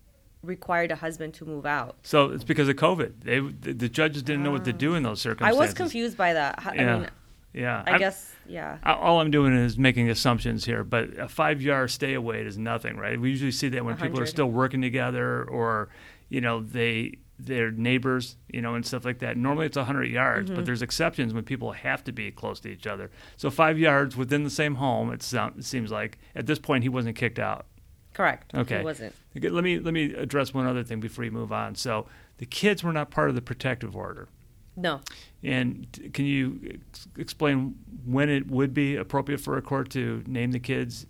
require 0.42 0.86
the 0.88 0.96
husband 0.96 1.34
to 1.34 1.44
move 1.44 1.66
out. 1.66 1.96
So 2.02 2.30
it's 2.30 2.44
because 2.44 2.68
of 2.68 2.76
COVID. 2.76 3.12
They 3.24 3.40
the, 3.40 3.72
the 3.72 3.88
judges 3.88 4.22
didn't 4.22 4.42
know 4.44 4.52
what 4.52 4.64
to 4.64 4.72
do 4.72 4.94
in 4.94 5.02
those 5.02 5.20
circumstances. 5.20 5.58
I 5.58 5.66
circumstances. 5.66 5.84
was 5.84 5.92
confused 5.92 6.16
by 6.16 6.32
that. 6.34 6.64
I 6.64 6.74
Yeah. 6.74 6.98
mean, 6.98 7.08
Yeah. 7.56 7.82
I 7.86 7.90
I'm- 7.92 7.98
guess 7.98 8.34
yeah. 8.46 8.78
I- 8.82 8.92
All 8.92 9.20
I'm 9.20 9.30
doing 9.30 9.54
is 9.54 9.76
making 9.78 10.10
assumptions 10.10 10.64
here, 10.66 10.84
but 10.84 11.18
a 11.18 11.26
five 11.28 11.60
yard 11.62 11.90
stay 11.90 12.14
away 12.14 12.42
is 12.42 12.56
nothing, 12.58 12.96
right? 12.96 13.18
We 13.20 13.30
usually 13.30 13.50
see 13.50 13.68
that 13.70 13.84
when 13.84 13.96
people 13.96 14.20
are 14.20 14.26
still 14.26 14.50
working 14.50 14.82
together 14.82 15.42
or, 15.44 15.88
you 16.28 16.40
know, 16.40 16.60
they 16.62 17.14
they're 17.38 17.70
neighbors, 17.70 18.36
you 18.48 18.62
know, 18.62 18.74
and 18.76 18.86
stuff 18.86 19.04
like 19.04 19.18
that. 19.18 19.36
Normally 19.36 19.66
it's 19.66 19.76
100 19.76 20.04
yards, 20.04 20.46
Mm-hmm. 20.48 20.56
but 20.56 20.64
there's 20.64 20.80
exceptions 20.80 21.34
when 21.34 21.44
people 21.44 21.72
have 21.72 22.02
to 22.04 22.12
be 22.12 22.30
close 22.30 22.60
to 22.60 22.70
each 22.70 22.86
other. 22.86 23.10
So 23.36 23.50
five 23.50 23.78
yards 23.78 24.16
within 24.16 24.42
the 24.42 24.48
same 24.48 24.76
home, 24.76 25.12
it, 25.12 25.22
sound, 25.22 25.58
it 25.58 25.64
seems 25.66 25.90
like 25.92 26.18
at 26.34 26.46
this 26.46 26.58
point 26.58 26.82
he 26.82 26.88
wasn't 26.88 27.14
kicked 27.16 27.38
out. 27.38 27.66
Correct. 28.14 28.54
Okay. 28.54 28.76
It 28.76 28.84
wasn't. 28.84 29.14
Okay, 29.36 29.50
let 29.50 29.62
me 29.64 29.78
let 29.78 29.92
me 29.92 30.14
address 30.14 30.54
one 30.54 30.66
other 30.66 30.82
thing 30.82 30.98
before 31.00 31.24
you 31.26 31.30
move 31.30 31.52
on. 31.52 31.74
So 31.74 32.06
the 32.38 32.46
kids 32.46 32.82
were 32.82 32.92
not 32.94 33.10
part 33.10 33.28
of 33.28 33.34
the 33.34 33.42
protective 33.42 33.94
order. 33.94 34.28
No. 34.76 35.00
And 35.42 36.10
can 36.12 36.26
you 36.26 36.60
ex- 36.92 37.08
explain 37.16 37.76
when 38.04 38.28
it 38.28 38.50
would 38.50 38.74
be 38.74 38.96
appropriate 38.96 39.38
for 39.38 39.56
a 39.56 39.62
court 39.62 39.90
to 39.90 40.22
name 40.26 40.52
the 40.52 40.58
kids? 40.58 41.06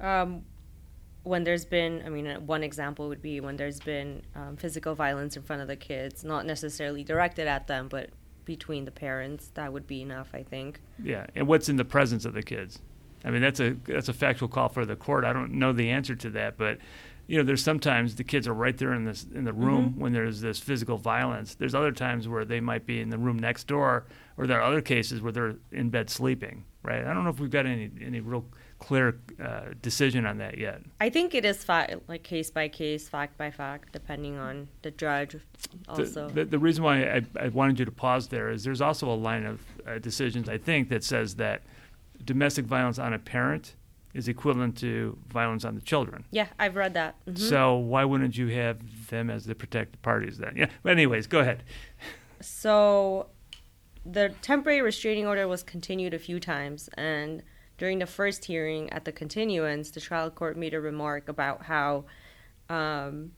Um, 0.00 0.44
when 1.24 1.42
there's 1.42 1.64
been, 1.64 2.02
I 2.06 2.08
mean, 2.08 2.26
uh, 2.26 2.40
one 2.40 2.62
example 2.62 3.08
would 3.08 3.22
be 3.22 3.40
when 3.40 3.56
there's 3.56 3.80
been 3.80 4.22
um, 4.34 4.56
physical 4.56 4.94
violence 4.94 5.36
in 5.36 5.42
front 5.42 5.62
of 5.62 5.68
the 5.68 5.76
kids, 5.76 6.22
not 6.22 6.46
necessarily 6.46 7.02
directed 7.02 7.48
at 7.48 7.66
them, 7.66 7.88
but 7.88 8.10
between 8.44 8.84
the 8.84 8.92
parents. 8.92 9.50
That 9.54 9.72
would 9.72 9.86
be 9.86 10.02
enough, 10.02 10.28
I 10.32 10.44
think. 10.44 10.80
Yeah, 11.02 11.26
and 11.34 11.46
what's 11.48 11.68
in 11.68 11.76
the 11.76 11.84
presence 11.84 12.24
of 12.24 12.32
the 12.32 12.42
kids? 12.42 12.78
I 13.24 13.30
mean, 13.30 13.42
that's 13.42 13.58
a 13.58 13.76
that's 13.86 14.08
a 14.08 14.12
factual 14.12 14.48
call 14.48 14.68
for 14.68 14.86
the 14.86 14.94
court. 14.94 15.24
I 15.24 15.32
don't 15.32 15.54
know 15.54 15.72
the 15.72 15.90
answer 15.90 16.14
to 16.14 16.30
that, 16.30 16.56
but 16.56 16.78
you 17.26 17.36
know, 17.38 17.44
there's 17.44 17.62
sometimes 17.62 18.14
the 18.14 18.24
kids 18.24 18.46
are 18.46 18.54
right 18.54 18.76
there 18.78 18.92
in 18.92 19.04
this 19.04 19.26
in 19.34 19.44
the 19.44 19.52
room 19.52 19.98
when 19.98 20.12
there's 20.12 20.40
this 20.40 20.58
physical 20.60 20.96
violence. 20.96 21.54
There's 21.54 21.74
other 21.74 21.92
times 21.92 22.28
where 22.28 22.44
they 22.44 22.60
might 22.60 22.86
be 22.86 23.00
in 23.00 23.10
the 23.10 23.18
room 23.18 23.38
next 23.38 23.66
door, 23.66 24.06
or 24.36 24.46
there 24.46 24.60
are 24.60 24.62
other 24.62 24.80
cases 24.80 25.20
where 25.20 25.32
they're 25.32 25.56
in 25.72 25.90
bed 25.90 26.08
sleeping. 26.08 26.64
Right? 26.82 27.04
I 27.04 27.12
don't 27.12 27.24
know 27.24 27.30
if 27.30 27.40
we've 27.40 27.50
got 27.50 27.66
any 27.66 27.90
any 28.00 28.20
real 28.20 28.44
clear 28.78 29.18
uh, 29.42 29.62
decision 29.82 30.24
on 30.24 30.38
that 30.38 30.58
yet. 30.58 30.82
I 31.00 31.10
think 31.10 31.34
it 31.34 31.44
is 31.44 31.64
fa- 31.64 32.00
like 32.06 32.22
case 32.22 32.50
by 32.50 32.68
case, 32.68 33.08
fact 33.08 33.36
by 33.36 33.50
fact, 33.50 33.92
depending 33.92 34.36
on 34.36 34.68
the 34.82 34.92
judge. 34.92 35.36
Also, 35.88 36.28
The, 36.28 36.34
the, 36.34 36.44
the 36.44 36.58
reason 36.58 36.84
why 36.84 37.02
I, 37.02 37.22
I 37.40 37.48
wanted 37.48 37.78
you 37.78 37.86
to 37.86 37.90
pause 37.90 38.28
there 38.28 38.50
is 38.50 38.62
there's 38.62 38.80
also 38.82 39.10
a 39.10 39.16
line 39.16 39.46
of 39.46 39.60
uh, 39.86 39.98
decisions, 39.98 40.48
I 40.48 40.58
think, 40.58 40.90
that 40.90 41.02
says 41.02 41.36
that 41.36 41.62
domestic 42.24 42.66
violence 42.66 42.98
on 42.98 43.12
a 43.14 43.18
parent 43.18 43.74
is 44.16 44.28
equivalent 44.28 44.76
to 44.78 45.18
violence 45.28 45.64
on 45.64 45.74
the 45.74 45.80
children. 45.80 46.24
yeah, 46.30 46.48
I've 46.58 46.76
read 46.76 46.94
that. 46.94 47.14
Mhm. 47.26 47.38
So 47.38 47.74
why 47.76 48.04
wouldn't 48.04 48.36
you 48.36 48.48
have 48.48 49.08
them 49.08 49.30
as 49.30 49.44
the 49.44 49.54
protected 49.54 50.00
parties 50.02 50.38
then? 50.38 50.54
Yeah. 50.56 50.70
But 50.82 50.92
anyways, 50.92 51.26
go 51.26 51.40
ahead. 51.40 51.62
So 52.40 53.28
the 54.04 54.34
temporary 54.42 54.82
restraining 54.82 55.26
order 55.26 55.46
was 55.48 55.62
continued 55.62 56.14
a 56.14 56.18
few 56.18 56.38
times 56.40 56.88
and 56.96 57.42
during 57.78 57.98
the 57.98 58.06
first 58.06 58.44
hearing 58.44 58.88
at 58.92 59.04
the 59.04 59.12
continuance 59.12 59.90
the 59.90 60.00
trial 60.00 60.30
court 60.30 60.56
made 60.56 60.72
a 60.74 60.80
remark 60.80 61.28
about 61.28 61.64
how 61.64 62.04
um, 62.70 63.32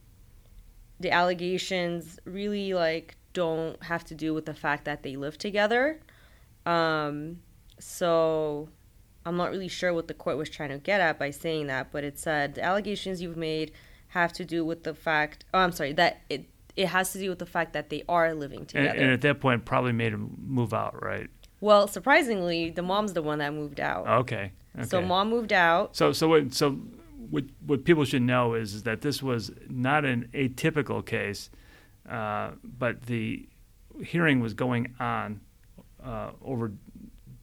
the 0.99 1.11
allegations 1.11 2.19
really 2.25 2.73
like 2.73 3.17
don't 3.33 3.81
have 3.83 4.03
to 4.05 4.15
do 4.15 4.33
with 4.33 4.45
the 4.45 4.53
fact 4.53 4.85
that 4.85 5.01
they 5.03 5.15
live 5.15 5.37
together 5.37 5.99
um, 6.65 7.39
so 7.79 8.69
i'm 9.25 9.37
not 9.37 9.51
really 9.51 9.67
sure 9.67 9.93
what 9.93 10.07
the 10.07 10.13
court 10.13 10.37
was 10.37 10.49
trying 10.49 10.69
to 10.69 10.77
get 10.77 11.01
at 11.01 11.17
by 11.19 11.29
saying 11.29 11.67
that 11.67 11.91
but 11.91 12.03
it 12.03 12.17
said 12.17 12.55
the 12.55 12.63
allegations 12.63 13.21
you've 13.21 13.37
made 13.37 13.71
have 14.09 14.31
to 14.33 14.43
do 14.45 14.65
with 14.65 14.83
the 14.83 14.93
fact 14.93 15.45
oh 15.53 15.59
i'm 15.59 15.71
sorry 15.71 15.93
that 15.93 16.21
it 16.29 16.45
it 16.75 16.87
has 16.87 17.11
to 17.11 17.19
do 17.19 17.29
with 17.29 17.39
the 17.39 17.45
fact 17.45 17.73
that 17.73 17.89
they 17.89 18.03
are 18.07 18.33
living 18.33 18.59
And, 18.59 18.67
together. 18.69 18.99
and 18.99 19.11
at 19.11 19.21
that 19.21 19.41
point, 19.41 19.65
probably 19.65 19.91
made 19.91 20.13
him 20.13 20.37
move 20.47 20.73
out, 20.73 21.01
right? 21.03 21.29
well, 21.59 21.89
surprisingly, 21.89 22.69
the 22.69 22.83
mom's 22.83 23.11
the 23.11 23.21
one 23.21 23.39
that 23.39 23.53
moved 23.53 23.81
out. 23.81 24.07
Okay. 24.07 24.53
okay. 24.77 24.87
So 24.87 25.01
mom 25.01 25.29
moved 25.29 25.51
out. 25.51 25.93
So 25.97 26.13
so 26.13 26.29
what 26.29 26.53
so 26.53 26.71
what 27.29 27.43
what 27.65 27.83
people 27.83 28.05
should 28.05 28.21
know 28.21 28.53
is, 28.53 28.73
is 28.75 28.83
that 28.83 29.01
this 29.01 29.21
was 29.21 29.51
not 29.67 30.05
an 30.05 30.29
atypical 30.33 31.05
case, 31.05 31.49
uh, 32.09 32.51
but 32.63 33.01
the 33.07 33.49
hearing 34.01 34.39
was 34.39 34.53
going 34.53 34.93
on 35.01 35.41
uh, 36.01 36.31
over. 36.41 36.71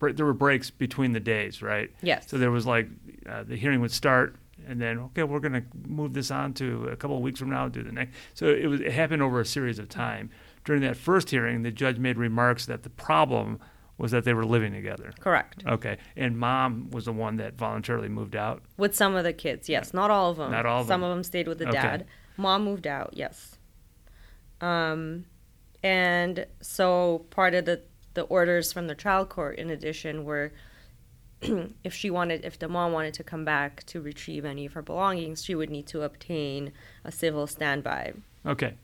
There 0.00 0.26
were 0.26 0.34
breaks 0.34 0.70
between 0.70 1.12
the 1.12 1.20
days, 1.20 1.62
right? 1.62 1.90
Yes. 2.02 2.28
So 2.28 2.38
there 2.38 2.50
was 2.50 2.66
like 2.66 2.88
uh, 3.28 3.42
the 3.44 3.56
hearing 3.56 3.80
would 3.80 3.92
start, 3.92 4.36
and 4.66 4.80
then 4.80 4.98
okay, 4.98 5.22
we're 5.22 5.40
going 5.40 5.54
to 5.54 5.64
move 5.88 6.12
this 6.12 6.30
on 6.30 6.52
to 6.54 6.88
a 6.88 6.96
couple 6.96 7.16
of 7.16 7.22
weeks 7.22 7.38
from 7.40 7.50
now, 7.50 7.68
do 7.68 7.82
the 7.82 7.92
next. 7.92 8.14
So 8.34 8.46
it 8.48 8.66
was 8.66 8.80
it 8.80 8.92
happened 8.92 9.22
over 9.22 9.40
a 9.40 9.46
series 9.46 9.78
of 9.78 9.88
time. 9.88 10.30
During 10.64 10.82
that 10.82 10.96
first 10.96 11.30
hearing, 11.30 11.62
the 11.62 11.70
judge 11.70 11.98
made 11.98 12.18
remarks 12.18 12.66
that 12.66 12.82
the 12.82 12.90
problem 12.90 13.60
was 13.98 14.10
that 14.10 14.24
they 14.24 14.34
were 14.34 14.44
living 14.44 14.72
together. 14.74 15.12
Correct. 15.20 15.62
Okay, 15.66 15.96
and 16.16 16.36
mom 16.36 16.90
was 16.90 17.06
the 17.06 17.12
one 17.12 17.36
that 17.36 17.56
voluntarily 17.56 18.08
moved 18.10 18.36
out. 18.36 18.62
With 18.76 18.94
some 18.94 19.14
of 19.16 19.24
the 19.24 19.32
kids, 19.32 19.68
yes. 19.70 19.94
Not 19.94 20.10
all 20.10 20.30
of 20.32 20.36
them. 20.36 20.50
Not 20.50 20.66
all 20.66 20.82
of 20.82 20.86
some 20.86 21.00
them. 21.00 21.10
of 21.10 21.16
them 21.16 21.24
stayed 21.24 21.48
with 21.48 21.58
the 21.58 21.68
Okay. 21.68 21.80
dad. 21.80 22.06
Mom 22.36 22.64
moved 22.64 22.86
out, 22.86 23.10
yes. 23.14 23.56
Um, 24.60 25.24
and 25.82 26.46
so 26.60 27.24
part 27.30 27.54
of 27.54 27.64
the, 27.64 27.82
the 28.16 28.22
orders 28.22 28.72
from 28.72 28.88
the 28.88 28.94
trial 28.96 29.24
court, 29.24 29.58
in 29.58 29.70
addition, 29.70 30.24
were 30.24 30.52
if 31.84 31.94
she 31.94 32.10
wanted, 32.10 32.44
if 32.44 32.58
the 32.58 32.66
mom 32.66 32.92
wanted 32.92 33.14
to 33.14 33.22
come 33.22 33.44
back 33.44 33.84
to 33.84 34.00
retrieve 34.00 34.44
any 34.44 34.66
of 34.66 34.72
her 34.72 34.82
belongings, 34.82 35.44
she 35.44 35.54
would 35.54 35.70
need 35.70 35.86
to 35.86 36.02
obtain 36.02 36.72
a 37.04 37.12
civil 37.12 37.46
standby. 37.46 38.14
Okay, 38.44 38.74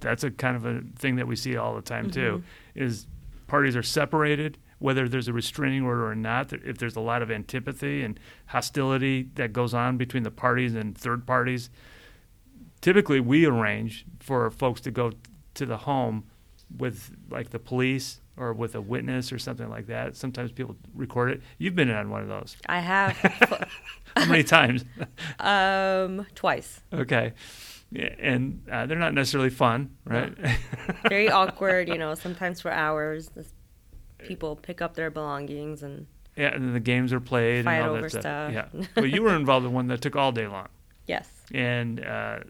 that's 0.00 0.22
a 0.22 0.30
kind 0.30 0.54
of 0.54 0.64
a 0.66 0.82
thing 0.96 1.16
that 1.16 1.26
we 1.26 1.34
see 1.34 1.56
all 1.56 1.74
the 1.74 1.82
time 1.82 2.10
too. 2.10 2.44
Mm-hmm. 2.76 2.84
Is 2.84 3.06
parties 3.48 3.74
are 3.74 3.82
separated, 3.82 4.58
whether 4.78 5.08
there's 5.08 5.28
a 5.28 5.32
restraining 5.32 5.82
order 5.82 6.06
or 6.06 6.14
not. 6.14 6.52
If 6.52 6.78
there's 6.78 6.96
a 6.96 7.00
lot 7.00 7.22
of 7.22 7.30
antipathy 7.30 8.02
and 8.02 8.20
hostility 8.46 9.30
that 9.34 9.52
goes 9.52 9.72
on 9.72 9.96
between 9.96 10.22
the 10.22 10.30
parties 10.30 10.74
and 10.74 10.96
third 10.96 11.26
parties, 11.26 11.70
typically 12.82 13.18
we 13.18 13.46
arrange 13.46 14.04
for 14.20 14.50
folks 14.50 14.82
to 14.82 14.90
go 14.90 15.12
to 15.54 15.64
the 15.64 15.78
home 15.78 16.24
with 16.76 17.16
like 17.30 17.48
the 17.50 17.58
police 17.58 18.20
or 18.38 18.52
with 18.52 18.74
a 18.74 18.80
witness 18.80 19.32
or 19.32 19.38
something 19.38 19.68
like 19.68 19.86
that. 19.86 20.16
Sometimes 20.16 20.52
people 20.52 20.76
record 20.94 21.30
it. 21.30 21.42
You've 21.58 21.74
been 21.74 21.90
on 21.90 22.10
one 22.10 22.22
of 22.22 22.28
those. 22.28 22.56
I 22.66 22.80
have 22.80 23.12
How 24.16 24.26
many 24.26 24.44
times? 24.44 24.84
um, 25.40 26.26
twice. 26.34 26.80
Okay. 26.92 27.32
Yeah, 27.90 28.14
and 28.18 28.62
uh, 28.70 28.86
they're 28.86 28.98
not 28.98 29.14
necessarily 29.14 29.50
fun, 29.50 29.96
right? 30.04 30.34
Very 31.08 31.30
awkward, 31.30 31.88
you 31.88 31.96
know, 31.96 32.14
sometimes 32.14 32.60
for 32.60 32.70
hours. 32.70 33.30
This, 33.30 33.52
people 34.18 34.56
pick 34.56 34.82
up 34.82 34.94
their 34.94 35.10
belongings 35.10 35.82
and 35.82 36.06
Yeah, 36.36 36.54
and 36.54 36.64
then 36.64 36.74
the 36.74 36.80
games 36.80 37.12
are 37.12 37.20
played 37.20 37.64
Fight 37.64 37.76
and 37.76 37.84
all 37.88 37.92
over 37.94 38.02
that 38.02 38.10
stuff. 38.10 38.52
stuff. 38.52 38.52
Yeah. 38.52 38.86
but 38.94 39.10
you 39.10 39.22
were 39.22 39.34
involved 39.34 39.64
in 39.64 39.72
one 39.72 39.86
that 39.88 40.02
took 40.02 40.16
all 40.16 40.32
day 40.32 40.46
long, 40.46 40.68
yes. 41.06 41.28
and 41.54 42.04
uh, 42.04 42.40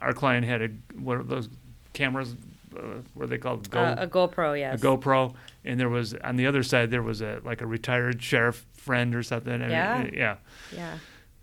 our 0.00 0.12
client 0.14 0.46
had 0.46 0.62
a 0.62 0.68
what 0.98 1.18
are 1.18 1.22
those 1.24 1.48
cameras? 1.92 2.34
Uh, 2.76 3.02
what 3.14 3.24
are 3.24 3.26
they 3.28 3.38
called? 3.38 3.70
Go, 3.70 3.80
Uh, 3.80 3.96
a 3.98 4.06
GoPro, 4.06 4.58
yes. 4.58 4.82
a 4.82 4.84
GoPro, 4.84 5.34
and 5.64 5.78
there 5.78 5.88
was 5.88 6.14
on 6.14 6.36
the 6.36 6.46
other 6.46 6.62
side 6.62 6.90
there 6.90 7.02
was 7.02 7.20
a 7.20 7.40
like 7.44 7.60
a 7.60 7.66
retired 7.66 8.22
sheriff 8.22 8.66
friend 8.74 9.14
or 9.14 9.22
something. 9.22 9.62
I 9.62 9.70
Yeah. 9.70 10.02
uh, 10.04 10.10
yeah. 10.12 10.36
Yeah. 10.74 10.98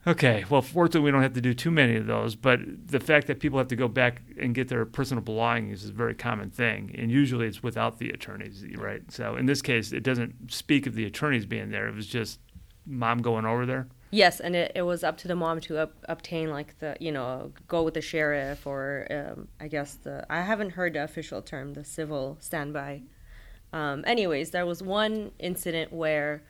Okay. 0.08 0.46
Well, 0.50 0.64
fortunately, 0.64 1.02
we 1.02 1.12
don't 1.12 1.22
have 1.22 1.34
to 1.34 1.42
do 1.42 1.54
too 1.54 1.70
many 1.70 1.96
of 1.96 2.08
those. 2.08 2.36
But 2.36 2.60
the 2.88 3.00
fact 3.00 3.28
that 3.28 3.40
people 3.40 3.60
have 3.60 3.68
to 3.68 3.76
go 3.76 3.88
back 3.88 4.24
and 4.40 4.56
get 4.56 4.68
their 4.68 4.84
personal 4.86 5.24
belongings 5.24 5.84
is 5.84 5.90
a 5.92 5.94
very 5.94 6.16
common 6.16 6.50
thing, 6.50 6.96
and 6.98 7.12
usually 7.12 7.46
it's 7.48 7.62
without 7.62 8.00
the 8.00 8.10
attorneys, 8.10 8.66
right? 8.78 9.04
So 9.12 9.36
in 9.36 9.46
this 9.46 9.62
case, 9.62 9.92
it 9.92 10.02
doesn't 10.04 10.52
speak 10.52 10.88
of 10.88 10.96
the 10.96 11.06
attorneys 11.06 11.46
being 11.46 11.70
there. 11.70 11.88
It 11.88 11.94
was 11.96 12.08
just 12.08 12.40
mom 12.88 13.20
going 13.22 13.46
over 13.46 13.66
there. 13.68 13.88
Yes, 14.12 14.42
and 14.42 14.56
it, 14.56 14.74
it 14.76 14.82
was 14.82 15.04
up 15.04 15.18
to 15.20 15.28
the 15.30 15.36
mom 15.36 15.62
to 15.62 15.80
ob- 15.80 15.94
obtain 16.10 16.50
like 16.50 16.78
the 16.80 16.98
you 17.00 17.12
know 17.12 17.54
go 17.68 17.82
with 17.84 17.94
the 17.94 18.02
sheriff 18.02 18.68
or 18.68 19.08
um, 19.10 19.48
I 19.60 19.68
guess 19.70 19.96
the 19.96 20.26
I 20.30 20.42
haven't 20.42 20.72
heard 20.72 20.94
the 20.94 21.04
official 21.04 21.42
term 21.42 21.74
the 21.74 21.86
civil 21.86 22.38
standby. 22.42 23.04
Um, 23.74 24.04
anyways, 24.06 24.52
there 24.52 24.66
was 24.66 24.84
one 24.84 25.32
incident 25.40 25.94
where 25.94 26.44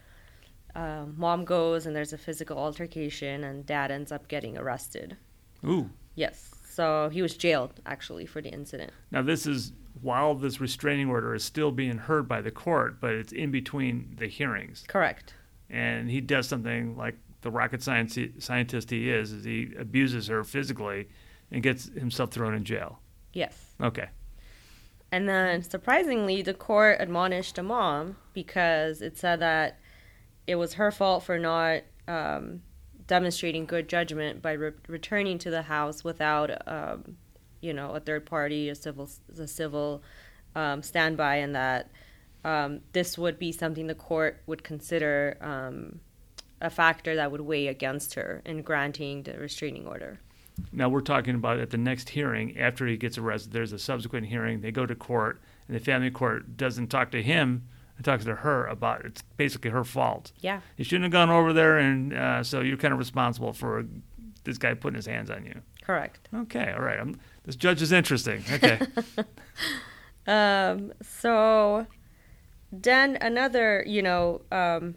um, 0.73 1.13
mom 1.17 1.45
goes 1.45 1.85
and 1.85 1.95
there's 1.95 2.13
a 2.13 2.17
physical 2.17 2.57
altercation 2.57 3.43
and 3.43 3.63
dad 3.65 3.91
ends 3.91 4.11
up 4.11 4.27
getting 4.27 4.57
arrested. 4.57 5.17
Ooh. 5.63 5.91
Yes, 6.15 6.49
so 6.67 7.09
he 7.09 7.21
was 7.21 7.37
jailed 7.37 7.79
actually 7.85 8.25
for 8.25 8.41
the 8.41 8.49
incident. 8.49 8.91
Now 9.11 9.21
this 9.21 9.45
is 9.45 9.71
while 10.01 10.33
this 10.33 10.59
restraining 10.59 11.09
order 11.09 11.35
is 11.35 11.43
still 11.43 11.71
being 11.71 11.97
heard 11.99 12.27
by 12.27 12.41
the 12.41 12.49
court, 12.49 12.99
but 12.99 13.11
it's 13.11 13.31
in 13.31 13.51
between 13.51 14.15
the 14.17 14.27
hearings, 14.27 14.83
Correct. 14.87 15.35
and 15.69 16.09
he 16.09 16.21
does 16.21 16.47
something 16.47 16.97
like 16.97 17.15
the 17.41 17.51
rocket 17.51 17.81
science 17.81 18.17
scientist 18.39 18.89
he 18.89 19.09
is, 19.09 19.31
is 19.31 19.43
he 19.43 19.73
abuses 19.77 20.27
her 20.27 20.43
physically 20.43 21.07
and 21.51 21.63
gets 21.63 21.89
himself 21.93 22.31
thrown 22.31 22.53
in 22.53 22.63
jail. 22.63 22.99
Yes. 23.33 23.75
Okay. 23.81 24.09
And 25.11 25.27
then 25.27 25.61
surprisingly, 25.61 26.41
the 26.41 26.53
court 26.53 26.97
admonished 26.99 27.55
the 27.55 27.63
mom 27.63 28.15
because 28.33 29.01
it 29.01 29.17
said 29.17 29.41
that 29.41 29.79
it 30.47 30.55
was 30.55 30.75
her 30.75 30.91
fault 30.91 31.23
for 31.23 31.37
not 31.37 31.81
um, 32.07 32.61
demonstrating 33.07 33.65
good 33.65 33.89
judgment 33.89 34.41
by 34.41 34.53
re- 34.53 34.71
returning 34.87 35.37
to 35.39 35.49
the 35.49 35.63
house 35.63 36.03
without, 36.03 36.67
um, 36.67 37.17
you 37.59 37.73
know, 37.73 37.91
a 37.91 37.99
third 37.99 38.25
party, 38.25 38.69
a 38.69 38.75
civil, 38.75 39.09
a 39.37 39.47
civil 39.47 40.01
um, 40.55 40.81
standby, 40.81 41.37
and 41.37 41.55
that 41.55 41.89
um, 42.45 42.79
this 42.93 43.17
would 43.17 43.37
be 43.37 43.51
something 43.51 43.87
the 43.87 43.95
court 43.95 44.41
would 44.47 44.63
consider 44.63 45.37
um, 45.41 45.99
a 46.61 46.69
factor 46.69 47.15
that 47.15 47.31
would 47.31 47.41
weigh 47.41 47.67
against 47.67 48.13
her 48.13 48.41
in 48.45 48.61
granting 48.61 49.23
the 49.23 49.33
restraining 49.37 49.87
order. 49.87 50.19
Now 50.71 50.89
we're 50.89 51.01
talking 51.01 51.35
about 51.35 51.59
at 51.59 51.69
the 51.71 51.77
next 51.77 52.09
hearing 52.09 52.57
after 52.57 52.85
he 52.85 52.97
gets 52.97 53.17
arrested. 53.17 53.51
There's 53.51 53.71
a 53.73 53.79
subsequent 53.79 54.27
hearing. 54.27 54.61
They 54.61 54.71
go 54.71 54.85
to 54.85 54.95
court, 54.95 55.41
and 55.67 55.75
the 55.75 55.79
family 55.79 56.11
court 56.11 56.57
doesn't 56.57 56.87
talk 56.87 57.11
to 57.11 57.23
him. 57.23 57.67
It 57.97 58.03
talks 58.03 58.25
to 58.25 58.35
her 58.35 58.65
about 58.67 59.05
it's 59.05 59.21
basically 59.37 59.71
her 59.71 59.83
fault. 59.83 60.31
Yeah. 60.41 60.61
he 60.75 60.83
shouldn't 60.83 61.05
have 61.05 61.11
gone 61.11 61.29
over 61.29 61.53
there, 61.53 61.77
and 61.77 62.13
uh, 62.13 62.43
so 62.43 62.61
you're 62.61 62.77
kind 62.77 62.93
of 62.93 62.99
responsible 62.99 63.53
for 63.53 63.85
this 64.43 64.57
guy 64.57 64.73
putting 64.73 64.95
his 64.95 65.05
hands 65.05 65.29
on 65.29 65.45
you. 65.45 65.61
Correct. 65.83 66.27
Okay, 66.33 66.73
all 66.75 66.81
right. 66.81 66.99
This 67.43 67.55
judge 67.55 67.81
is 67.81 67.91
interesting. 67.91 68.43
Okay, 68.51 68.79
Um, 70.27 70.93
so 71.01 71.87
then 72.71 73.17
another, 73.21 73.83
you 73.87 74.01
know, 74.01 74.41
um, 74.51 74.95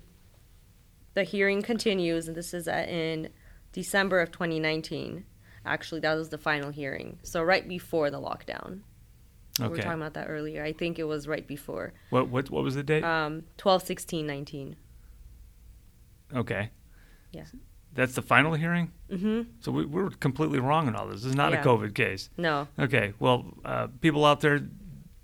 the 1.15 1.25
hearing 1.25 1.63
continues, 1.63 2.29
and 2.29 2.37
this 2.37 2.53
is 2.53 2.69
in 2.69 3.29
December 3.73 4.21
of 4.21 4.31
2019. 4.33 5.25
Actually, 5.67 6.01
that 6.01 6.15
was 6.15 6.29
the 6.29 6.39
final 6.39 6.71
hearing. 6.71 7.19
So 7.23 7.43
right 7.43 7.67
before 7.67 8.11
the 8.11 8.21
lockdown. 8.21 8.81
We 9.61 9.69
were 9.69 9.77
talking 9.77 9.93
about 10.01 10.15
that 10.15 10.27
earlier. 10.29 10.65
I 10.65 10.73
think 10.73 10.99
it 10.99 11.05
was 11.05 11.29
right 11.29 11.47
before. 11.47 11.93
What 12.11 12.29
what 12.29 12.51
what 12.51 12.65
was 12.65 12.75
the 12.75 12.83
date? 12.83 13.05
Um, 13.05 13.45
12, 13.57 13.83
16, 13.85 14.27
19. 14.27 14.77
okay. 16.35 16.71
Yeah. 17.33 17.45
That's 17.93 18.15
the 18.15 18.23
final 18.23 18.55
hearing. 18.55 18.91
Mm-hmm. 19.11 19.43
So 19.61 19.71
we, 19.71 19.85
we're 19.87 20.11
completely 20.11 20.59
wrong 20.59 20.89
in 20.89 20.97
all 20.97 21.07
this. 21.07 21.21
This 21.23 21.27
is 21.31 21.37
not 21.37 21.53
Yeah. 21.53 21.61
a 21.61 21.65
COVID 21.65 21.95
case. 21.95 22.29
No. 22.37 22.67
Okay. 22.79 23.13
Well, 23.21 23.55
uh, 23.65 23.87
people 24.01 24.25
out 24.25 24.41
there, 24.41 24.61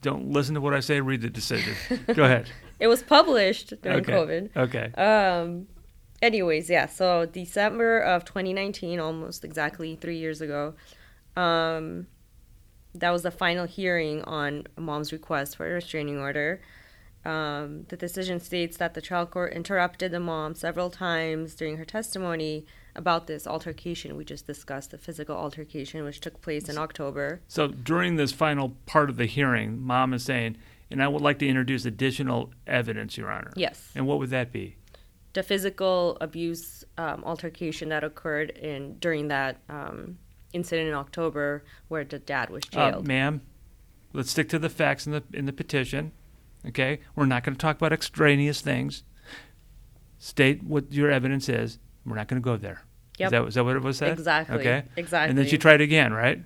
don't 0.02 0.30
listen 0.30 0.54
to 0.54 0.60
what 0.60 0.74
I 0.74 0.80
say. 0.80 1.00
Read 1.00 1.22
the 1.22 1.30
decision. 1.30 1.74
Go 2.14 2.24
ahead. 2.24 2.48
It 2.80 2.86
was 2.86 3.02
published 3.02 3.74
during 3.82 3.98
okay. 3.98 4.12
COVID. 4.12 4.56
Okay. 4.56 4.90
Um, 4.94 5.66
anyways, 6.22 6.70
yeah. 6.70 6.86
So 6.86 7.26
December 7.26 7.98
of 7.98 8.24
2019, 8.24 9.00
almost 9.00 9.44
exactly 9.44 9.96
three 9.96 10.18
years 10.18 10.40
ago, 10.40 10.74
um, 11.36 12.06
that 12.94 13.10
was 13.10 13.22
the 13.22 13.30
final 13.30 13.66
hearing 13.66 14.22
on 14.22 14.66
mom's 14.76 15.12
request 15.12 15.56
for 15.56 15.66
a 15.66 15.74
restraining 15.74 16.18
order. 16.18 16.60
Um, 17.24 17.84
the 17.88 17.96
decision 17.96 18.40
states 18.40 18.78
that 18.78 18.94
the 18.94 19.02
trial 19.02 19.26
court 19.26 19.52
interrupted 19.52 20.10
the 20.10 20.20
mom 20.20 20.54
several 20.54 20.88
times 20.88 21.54
during 21.54 21.76
her 21.76 21.84
testimony 21.84 22.64
about 22.96 23.26
this 23.26 23.46
altercation 23.46 24.16
we 24.16 24.24
just 24.24 24.46
discussed, 24.46 24.90
the 24.90 24.98
physical 24.98 25.36
altercation 25.36 26.02
which 26.02 26.20
took 26.20 26.40
place 26.40 26.68
in 26.68 26.78
October. 26.78 27.42
So 27.46 27.68
during 27.68 28.16
this 28.16 28.32
final 28.32 28.70
part 28.86 29.10
of 29.10 29.16
the 29.16 29.26
hearing, 29.26 29.80
mom 29.80 30.14
is 30.14 30.24
saying, 30.24 30.56
and 30.90 31.02
I 31.02 31.08
would 31.08 31.22
like 31.22 31.38
to 31.40 31.46
introduce 31.46 31.84
additional 31.84 32.52
evidence, 32.66 33.16
Your 33.16 33.30
Honor. 33.30 33.52
Yes. 33.54 33.90
And 33.94 34.06
what 34.06 34.18
would 34.18 34.30
that 34.30 34.50
be? 34.50 34.76
The 35.32 35.42
physical 35.42 36.18
abuse 36.20 36.84
um, 36.98 37.22
altercation 37.24 37.88
that 37.90 38.02
occurred 38.02 38.50
in 38.50 38.98
during 38.98 39.28
that 39.28 39.58
um, 39.68 40.18
incident 40.52 40.88
in 40.88 40.94
October 40.94 41.62
where 41.88 42.04
the 42.04 42.18
dad 42.18 42.50
was 42.50 42.64
Uh, 42.74 42.90
jailed. 42.90 43.06
ma'am, 43.06 43.40
let's 44.12 44.30
stick 44.30 44.48
to 44.48 44.58
the 44.58 44.68
facts 44.68 45.06
in 45.06 45.12
the 45.12 45.22
in 45.32 45.46
the 45.46 45.52
petition. 45.52 46.12
Okay, 46.66 47.00
we're 47.14 47.26
not 47.26 47.44
going 47.44 47.54
to 47.54 47.60
talk 47.60 47.76
about 47.76 47.92
extraneous 47.92 48.60
things. 48.60 49.04
State 50.18 50.62
what 50.62 50.92
your 50.92 51.10
evidence 51.10 51.48
is. 51.48 51.78
We're 52.04 52.16
not 52.16 52.28
going 52.28 52.42
to 52.42 52.44
go 52.44 52.56
there. 52.56 52.82
Yep. 53.18 53.26
Is 53.26 53.30
that, 53.30 53.44
is 53.48 53.54
that 53.54 53.64
what 53.64 53.76
it 53.76 53.82
was 53.82 53.98
said? 53.98 54.12
Exactly. 54.12 54.58
Okay. 54.58 54.82
Exactly. 54.96 55.30
And 55.30 55.38
then 55.38 55.46
she 55.46 55.56
tried 55.58 55.80
again, 55.80 56.12
right? 56.12 56.42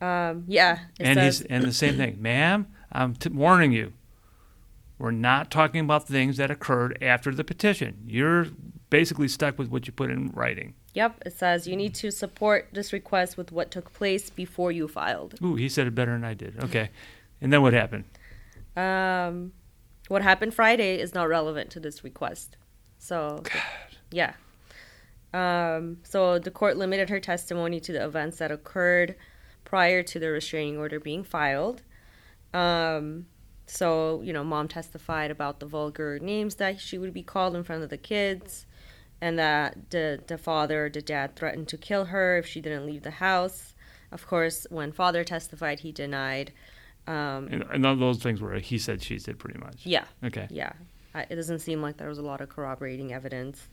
Um, 0.00 0.44
yeah. 0.48 0.80
And 1.00 1.16
says, 1.16 1.38
he's 1.38 1.46
and 1.46 1.64
the 1.64 1.72
same 1.72 1.96
thing, 1.96 2.20
ma'am. 2.20 2.66
I'm 2.92 3.14
t- 3.14 3.30
warning 3.30 3.72
you. 3.72 3.92
We're 4.98 5.10
not 5.10 5.50
talking 5.50 5.80
about 5.80 6.08
things 6.08 6.38
that 6.38 6.50
occurred 6.50 6.98
after 7.02 7.34
the 7.34 7.44
petition. 7.44 8.04
You're 8.06 8.46
basically 8.88 9.28
stuck 9.28 9.58
with 9.58 9.68
what 9.68 9.86
you 9.86 9.92
put 9.92 10.10
in 10.10 10.30
writing. 10.30 10.74
Yep. 10.94 11.22
It 11.26 11.32
says 11.34 11.66
you 11.66 11.76
need 11.76 11.94
to 11.96 12.10
support 12.10 12.68
this 12.72 12.92
request 12.92 13.36
with 13.36 13.52
what 13.52 13.70
took 13.70 13.92
place 13.92 14.30
before 14.30 14.72
you 14.72 14.88
filed. 14.88 15.34
Ooh, 15.42 15.54
he 15.54 15.68
said 15.68 15.86
it 15.86 15.94
better 15.94 16.12
than 16.12 16.24
I 16.24 16.34
did. 16.34 16.62
Okay. 16.64 16.90
And 17.40 17.52
then 17.52 17.60
what 17.60 17.74
happened? 17.74 18.04
Um, 18.76 19.52
what 20.08 20.22
happened 20.22 20.54
Friday 20.54 20.98
is 20.98 21.14
not 21.14 21.28
relevant 21.28 21.70
to 21.70 21.80
this 21.80 22.02
request. 22.02 22.56
So, 22.98 23.42
yeah. 24.10 24.34
Um, 25.34 25.98
so 26.02 26.38
the 26.38 26.50
court 26.50 26.78
limited 26.78 27.10
her 27.10 27.20
testimony 27.20 27.80
to 27.80 27.92
the 27.92 28.02
events 28.02 28.38
that 28.38 28.50
occurred 28.50 29.16
prior 29.64 30.02
to 30.04 30.18
the 30.18 30.30
restraining 30.30 30.78
order 30.78 30.98
being 30.98 31.24
filed. 31.24 31.82
Um, 32.54 33.26
so, 33.66 34.20
you 34.22 34.32
know, 34.32 34.44
mom 34.44 34.68
testified 34.68 35.30
about 35.30 35.60
the 35.60 35.66
vulgar 35.66 36.18
names 36.18 36.56
that 36.56 36.80
she 36.80 36.98
would 36.98 37.12
be 37.12 37.22
called 37.22 37.56
in 37.56 37.64
front 37.64 37.82
of 37.82 37.90
the 37.90 37.98
kids 37.98 38.64
and 39.20 39.38
that 39.38 39.90
the, 39.90 40.22
the 40.26 40.38
father, 40.38 40.88
the 40.92 41.02
dad, 41.02 41.36
threatened 41.36 41.68
to 41.68 41.76
kill 41.76 42.06
her 42.06 42.38
if 42.38 42.46
she 42.46 42.60
didn't 42.60 42.86
leave 42.86 43.02
the 43.02 43.10
house. 43.12 43.74
Of 44.12 44.26
course, 44.26 44.66
when 44.70 44.92
father 44.92 45.24
testified, 45.24 45.80
he 45.80 45.90
denied. 45.90 46.52
Um, 47.06 47.48
And, 47.50 47.64
and 47.72 47.86
all 47.86 47.96
those 47.96 48.18
things 48.18 48.40
were 48.40 48.54
he 48.58 48.78
said, 48.78 49.02
she 49.02 49.18
said, 49.18 49.38
pretty 49.38 49.58
much. 49.58 49.84
yeah, 49.84 50.04
Okay. 50.22 50.46
yeah. 50.50 50.72
I, 51.14 51.26
it 51.30 51.34
doesn't 51.36 51.60
seem 51.60 51.80
like 51.82 51.96
there 51.96 52.08
was 52.08 52.18
a 52.18 52.22
lot 52.22 52.40
of 52.40 52.48
corroborating 52.48 53.12
evidence. 53.12 53.68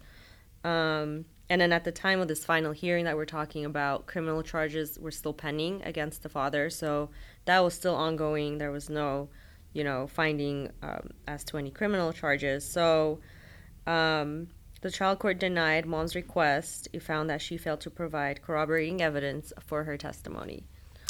Um, 0.64 1.26
and 1.50 1.60
then 1.60 1.74
at 1.74 1.84
the 1.84 1.92
time 1.92 2.22
of 2.22 2.28
this 2.30 2.46
final 2.46 2.72
hearing 2.72 3.06
that 3.06 3.18
we're 3.18 3.26
talking 3.26 3.66
about, 3.66 4.06
criminal 4.08 4.44
charges 4.44 4.98
were 4.98 5.12
still 5.12 5.34
pending 5.34 5.82
against 5.84 6.24
the 6.24 6.30
father. 6.30 6.70
So 6.70 7.10
that 7.46 7.60
was 7.60 7.74
still 7.74 7.96
ongoing. 7.96 8.60
There 8.60 8.72
was 8.72 8.90
no, 8.90 9.30
you 9.74 9.84
know, 9.84 10.08
finding 10.08 10.70
um, 10.82 11.10
as 11.28 11.44
to 11.46 11.58
any 11.58 11.72
criminal 11.72 12.14
charges. 12.14 12.68
So 12.68 13.20
um, 13.88 14.48
the 14.82 14.92
trial 14.92 15.16
court 15.16 15.40
denied 15.40 15.86
mom's 15.86 16.16
request. 16.16 16.88
It 16.94 17.02
found 17.04 17.30
that 17.30 17.42
she 17.42 17.58
failed 17.58 17.82
to 17.82 17.90
provide 17.90 18.42
corroborating 18.42 19.02
evidence 19.02 19.52
for 19.60 19.84
her 19.84 19.98
testimony. 19.98 20.64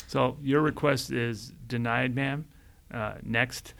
So 0.07 0.37
your 0.41 0.61
request 0.61 1.11
is 1.11 1.51
denied, 1.67 2.15
ma'am. 2.15 2.45
Uh, 2.93 3.15
next. 3.23 3.73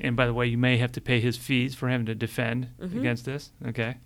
And 0.00 0.16
by 0.16 0.26
the 0.26 0.34
way, 0.34 0.46
you 0.46 0.58
may 0.58 0.76
have 0.78 0.92
to 0.92 1.00
pay 1.00 1.20
his 1.20 1.36
fees 1.36 1.74
for 1.74 1.88
having 1.88 2.06
to 2.06 2.14
defend 2.14 2.68
Mhm. 2.80 2.98
against 2.98 3.24
this. 3.24 3.50
Okay. 3.66 3.96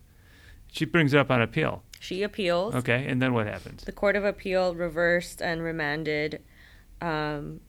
She 0.73 0.85
brings 0.85 1.13
it 1.15 1.19
up 1.19 1.31
on 1.31 1.43
appeal. 1.43 1.83
She 1.99 2.23
appeals. 2.23 2.75
Okay. 2.77 3.07
And 3.09 3.21
then 3.21 3.33
what 3.35 3.47
happens? 3.47 3.85
The 3.85 3.93
Court 3.93 4.17
of 4.17 4.25
Appeal 4.25 4.75
reversed 4.75 5.43
and 5.43 5.63
remanded 5.63 6.43
um, 7.03 7.61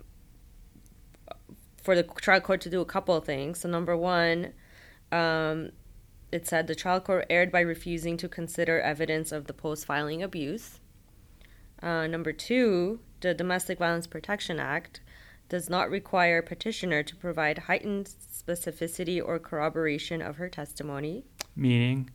for 1.81 1.95
the 1.95 2.03
trial 2.03 2.41
court 2.41 2.61
to 2.61 2.69
do 2.69 2.81
a 2.81 2.85
couple 2.85 3.15
of 3.15 3.25
things. 3.25 3.59
So, 3.59 3.69
number 3.69 3.97
one, 3.97 4.53
um, 5.11 5.71
it 6.31 6.47
said 6.47 6.67
the 6.67 6.75
trial 6.75 7.01
court 7.01 7.25
erred 7.29 7.51
by 7.51 7.61
refusing 7.61 8.17
to 8.17 8.29
consider 8.29 8.79
evidence 8.79 9.31
of 9.31 9.47
the 9.47 9.53
post 9.53 9.85
filing 9.85 10.23
abuse. 10.23 10.79
Uh, 11.81 12.07
number 12.07 12.31
two, 12.31 12.99
the 13.21 13.33
Domestic 13.33 13.79
Violence 13.79 14.07
Protection 14.07 14.59
Act 14.59 15.01
does 15.49 15.69
not 15.69 15.89
require 15.89 16.41
petitioner 16.41 17.03
to 17.03 17.15
provide 17.15 17.57
heightened 17.57 18.05
specificity 18.05 19.21
or 19.23 19.37
corroboration 19.39 20.21
of 20.21 20.37
her 20.37 20.47
testimony. 20.47 21.25
Meaning 21.55 22.09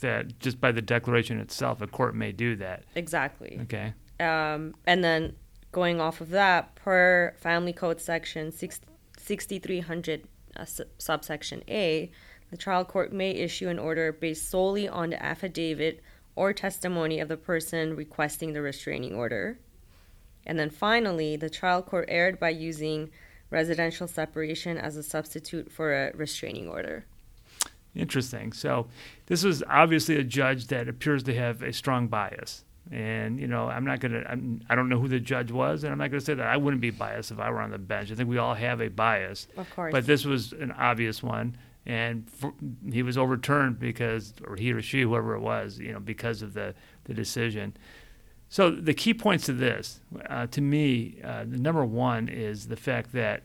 that 0.00 0.38
just 0.38 0.60
by 0.60 0.72
the 0.72 0.82
declaration 0.82 1.40
itself, 1.40 1.80
a 1.80 1.86
court 1.86 2.14
may 2.14 2.32
do 2.32 2.56
that. 2.56 2.84
Exactly. 2.94 3.58
Okay. 3.62 3.94
Um, 4.20 4.74
and 4.86 5.02
then 5.02 5.36
going 5.72 6.00
off 6.00 6.20
of 6.20 6.30
that, 6.30 6.74
per 6.74 7.34
Family 7.38 7.72
Code 7.72 8.00
Section 8.00 8.52
6, 8.52 8.80
6300, 9.28 10.26
uh, 10.56 10.64
subsection 10.96 11.62
A, 11.68 12.10
the 12.50 12.56
trial 12.56 12.84
court 12.84 13.12
may 13.12 13.32
issue 13.32 13.68
an 13.68 13.78
order 13.78 14.10
based 14.10 14.48
solely 14.48 14.88
on 14.88 15.10
the 15.10 15.22
affidavit 15.22 16.02
or 16.34 16.52
testimony 16.54 17.20
of 17.20 17.28
the 17.28 17.36
person 17.36 17.94
requesting 17.94 18.54
the 18.54 18.62
restraining 18.62 19.14
order. 19.14 19.58
And 20.46 20.58
then 20.58 20.70
finally, 20.70 21.36
the 21.36 21.50
trial 21.50 21.82
court 21.82 22.06
erred 22.08 22.40
by 22.40 22.48
using 22.48 23.10
residential 23.50 24.08
separation 24.08 24.78
as 24.78 24.96
a 24.96 25.02
substitute 25.02 25.70
for 25.70 25.92
a 25.92 26.16
restraining 26.16 26.68
order. 26.68 27.04
Interesting. 27.94 28.52
So, 28.52 28.86
this 29.26 29.44
was 29.44 29.62
obviously 29.68 30.16
a 30.16 30.24
judge 30.24 30.68
that 30.68 30.88
appears 30.88 31.22
to 31.24 31.34
have 31.34 31.62
a 31.62 31.72
strong 31.72 32.08
bias. 32.08 32.64
And, 32.90 33.38
you 33.38 33.46
know, 33.46 33.68
I'm 33.68 33.84
not 33.84 34.00
going 34.00 34.12
to, 34.12 34.64
I 34.70 34.74
don't 34.74 34.88
know 34.88 34.98
who 34.98 35.08
the 35.08 35.20
judge 35.20 35.52
was, 35.52 35.84
and 35.84 35.92
I'm 35.92 35.98
not 35.98 36.10
going 36.10 36.20
to 36.20 36.24
say 36.24 36.34
that 36.34 36.46
I 36.46 36.56
wouldn't 36.56 36.80
be 36.80 36.90
biased 36.90 37.30
if 37.30 37.38
I 37.38 37.50
were 37.50 37.60
on 37.60 37.70
the 37.70 37.78
bench. 37.78 38.10
I 38.10 38.14
think 38.14 38.28
we 38.28 38.38
all 38.38 38.54
have 38.54 38.80
a 38.80 38.88
bias. 38.88 39.46
Of 39.58 39.68
course. 39.74 39.92
But 39.92 40.06
this 40.06 40.24
was 40.24 40.52
an 40.52 40.72
obvious 40.72 41.22
one. 41.22 41.56
And 41.84 42.30
for, 42.30 42.54
he 42.90 43.02
was 43.02 43.18
overturned 43.18 43.78
because, 43.78 44.34
or 44.46 44.56
he 44.56 44.72
or 44.72 44.80
she, 44.80 45.02
whoever 45.02 45.34
it 45.34 45.40
was, 45.40 45.78
you 45.78 45.92
know, 45.92 46.00
because 46.00 46.42
of 46.42 46.54
the, 46.54 46.74
the 47.04 47.14
decision. 47.14 47.76
So, 48.50 48.70
the 48.70 48.94
key 48.94 49.12
points 49.12 49.44
to 49.46 49.52
this, 49.52 50.00
uh, 50.28 50.46
to 50.46 50.60
me, 50.60 51.20
uh, 51.22 51.44
the 51.44 51.58
number 51.58 51.84
one 51.84 52.28
is 52.28 52.68
the 52.68 52.76
fact 52.76 53.12
that 53.12 53.42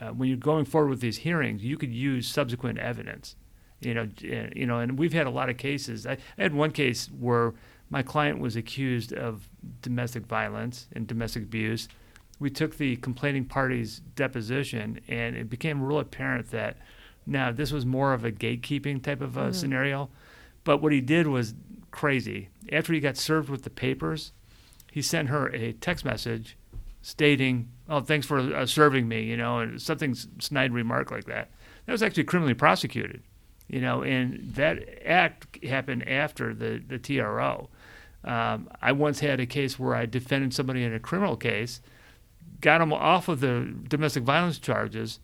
uh, 0.00 0.08
when 0.08 0.28
you're 0.28 0.38
going 0.38 0.64
forward 0.64 0.90
with 0.90 1.00
these 1.00 1.18
hearings, 1.18 1.64
you 1.64 1.76
could 1.76 1.92
use 1.92 2.28
subsequent 2.28 2.78
evidence. 2.78 3.34
You 3.80 3.94
know, 3.94 4.08
you 4.20 4.66
know, 4.66 4.78
and 4.78 4.98
we've 4.98 5.12
had 5.12 5.26
a 5.26 5.30
lot 5.30 5.50
of 5.50 5.56
cases. 5.56 6.06
I, 6.06 6.12
I 6.12 6.42
had 6.42 6.54
one 6.54 6.70
case 6.70 7.10
where 7.18 7.54
my 7.90 8.02
client 8.02 8.38
was 8.40 8.56
accused 8.56 9.12
of 9.12 9.48
domestic 9.82 10.26
violence 10.26 10.88
and 10.92 11.06
domestic 11.06 11.44
abuse. 11.44 11.88
We 12.40 12.50
took 12.50 12.76
the 12.76 12.96
complaining 12.96 13.44
party's 13.44 14.00
deposition, 14.16 15.00
and 15.08 15.36
it 15.36 15.48
became 15.48 15.82
real 15.82 16.00
apparent 16.00 16.50
that 16.50 16.78
now 17.26 17.52
this 17.52 17.72
was 17.72 17.86
more 17.86 18.12
of 18.12 18.24
a 18.24 18.32
gatekeeping 18.32 19.02
type 19.02 19.20
of 19.20 19.36
a 19.36 19.52
scenario. 19.52 20.10
But 20.64 20.82
what 20.82 20.92
he 20.92 21.00
did 21.00 21.26
was 21.26 21.54
crazy. 21.90 22.48
After 22.72 22.92
he 22.92 23.00
got 23.00 23.16
served 23.16 23.48
with 23.48 23.62
the 23.62 23.70
papers, 23.70 24.32
he 24.90 25.02
sent 25.02 25.28
her 25.28 25.48
a 25.48 25.72
text 25.72 26.04
message 26.04 26.56
stating, 27.02 27.68
"Oh, 27.88 28.00
thanks 28.00 28.26
for 28.26 28.38
uh, 28.38 28.66
serving 28.66 29.08
me," 29.08 29.22
you 29.22 29.36
know, 29.36 29.60
and 29.60 29.80
something 29.80 30.14
snide 30.14 30.72
remark 30.72 31.10
like 31.10 31.24
that. 31.24 31.50
That 31.86 31.92
was 31.92 32.02
actually 32.02 32.24
criminally 32.24 32.54
prosecuted, 32.54 33.22
you 33.68 33.80
know, 33.80 34.02
and 34.02 34.54
that 34.54 35.06
act 35.06 35.64
happened 35.64 36.08
after 36.08 36.54
the 36.54 36.82
the 36.86 36.98
TRO. 36.98 37.68
Um, 38.24 38.70
I 38.80 38.92
once 38.92 39.20
had 39.20 39.40
a 39.40 39.46
case 39.46 39.78
where 39.78 39.94
I 39.94 40.06
defended 40.06 40.54
somebody 40.54 40.82
in 40.82 40.94
a 40.94 41.00
criminal 41.00 41.36
case, 41.36 41.80
got 42.60 42.80
him 42.80 42.92
off 42.92 43.28
of 43.28 43.40
the 43.40 43.74
domestic 43.88 44.22
violence 44.22 44.58
charges, 44.58 45.20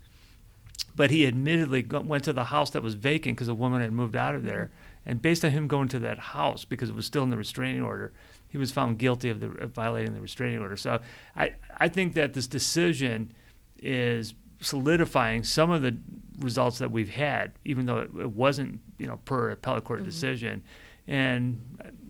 but 0.94 1.10
he 1.10 1.26
admittedly 1.26 1.82
went 1.82 2.24
to 2.24 2.32
the 2.32 2.44
house 2.44 2.70
that 2.70 2.82
was 2.82 2.94
vacant 2.94 3.36
because 3.36 3.48
a 3.48 3.54
woman 3.54 3.80
had 3.80 3.92
moved 3.92 4.16
out 4.16 4.34
of 4.34 4.44
there. 4.44 4.70
And 5.06 5.22
based 5.22 5.44
on 5.44 5.50
him 5.50 5.66
going 5.66 5.88
to 5.88 5.98
that 6.00 6.18
house 6.18 6.64
because 6.64 6.90
it 6.90 6.94
was 6.94 7.06
still 7.06 7.22
in 7.22 7.30
the 7.30 7.36
restraining 7.36 7.82
order, 7.82 8.12
he 8.48 8.58
was 8.58 8.70
found 8.70 8.98
guilty 8.98 9.30
of, 9.30 9.40
the, 9.40 9.46
of 9.46 9.70
violating 9.70 10.12
the 10.12 10.20
restraining 10.20 10.58
order. 10.58 10.76
So 10.76 11.00
I, 11.34 11.54
I 11.78 11.88
think 11.88 12.14
that 12.14 12.34
this 12.34 12.46
decision 12.46 13.32
is 13.78 14.34
solidifying 14.60 15.42
some 15.42 15.70
of 15.70 15.80
the 15.80 15.96
results 16.38 16.78
that 16.78 16.90
we've 16.90 17.10
had, 17.10 17.52
even 17.64 17.86
though 17.86 17.98
it, 17.98 18.10
it 18.18 18.32
wasn't, 18.32 18.80
you 18.98 19.06
know, 19.06 19.18
per 19.24 19.50
appellate 19.50 19.84
court 19.84 20.04
decision. 20.04 20.62
And, 21.06 21.60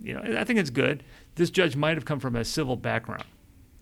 you 0.03 0.15
know, 0.15 0.39
I 0.39 0.45
think 0.45 0.59
it's 0.59 0.71
good. 0.71 1.03
This 1.37 1.51
judge 1.51 1.77
might 1.77 1.97
have 1.97 2.05
come 2.05 2.21
from 2.21 2.37
a 2.37 2.45
civil 2.45 2.77
background 2.77 3.25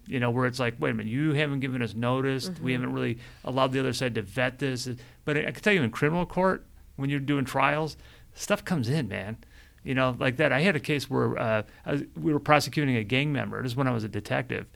you 0.08 0.18
know, 0.18 0.30
where 0.30 0.46
it's 0.46 0.58
like, 0.58 0.74
wait 0.80 0.90
a 0.90 0.94
minute, 0.94 1.10
you 1.10 1.34
haven't 1.34 1.60
given 1.60 1.82
us 1.82 1.94
notice. 1.94 2.50
We 2.62 2.72
haven't 2.72 2.92
really 2.92 3.18
allowed 3.44 3.72
the 3.72 3.80
other 3.80 3.92
side 3.92 4.14
to 4.14 4.22
vet 4.22 4.58
this. 4.58 4.88
But 5.24 5.36
I 5.36 5.50
can 5.50 5.62
tell 5.62 5.74
you, 5.74 5.82
in 5.82 5.90
criminal 5.90 6.24
court, 6.24 6.66
when 6.96 7.10
you're 7.10 7.20
doing 7.20 7.44
trials, 7.44 7.96
stuff 8.34 8.64
comes 8.64 8.88
in, 8.88 9.08
man. 9.08 9.36
You 9.84 9.94
know, 9.94 10.16
like 10.18 10.38
that. 10.38 10.50
I 10.50 10.60
had 10.60 10.76
a 10.76 10.80
case 10.80 11.08
where 11.08 11.38
uh, 11.38 11.62
was, 11.86 12.02
we 12.16 12.32
were 12.32 12.40
prosecuting 12.40 12.96
a 12.96 13.04
gang 13.04 13.32
member. 13.32 13.62
This 13.62 13.72
is 13.72 13.76
when 13.76 13.86
I 13.86 13.92
was 13.92 14.02
a 14.02 14.08
detective, 14.08 14.66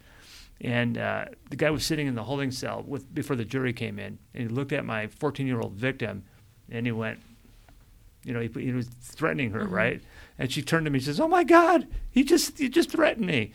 and 0.60 0.96
uh, 0.96 1.24
the 1.50 1.56
guy 1.56 1.70
was 1.70 1.84
sitting 1.84 2.06
in 2.06 2.14
the 2.14 2.22
holding 2.22 2.50
cell 2.50 2.84
with 2.86 3.12
before 3.12 3.34
the 3.34 3.44
jury 3.44 3.72
came 3.72 3.98
in, 3.98 4.18
and 4.34 4.42
he 4.44 4.48
looked 4.48 4.72
at 4.72 4.84
my 4.84 5.08
14 5.08 5.46
year 5.46 5.60
old 5.60 5.72
victim, 5.72 6.24
and 6.70 6.86
he 6.86 6.92
went, 6.92 7.20
you 8.24 8.32
know, 8.32 8.40
he, 8.40 8.48
he 8.48 8.72
was 8.72 8.88
threatening 8.88 9.50
her, 9.50 9.64
mm-hmm. 9.64 9.74
right? 9.74 10.02
And 10.38 10.50
she 10.50 10.62
turned 10.62 10.86
to 10.86 10.90
me 10.90 10.98
and 10.98 11.04
says, 11.04 11.20
"Oh 11.20 11.28
my 11.28 11.44
God, 11.44 11.86
he 12.10 12.24
just 12.24 12.58
he 12.58 12.68
just 12.68 12.90
threatened 12.90 13.26
me." 13.26 13.52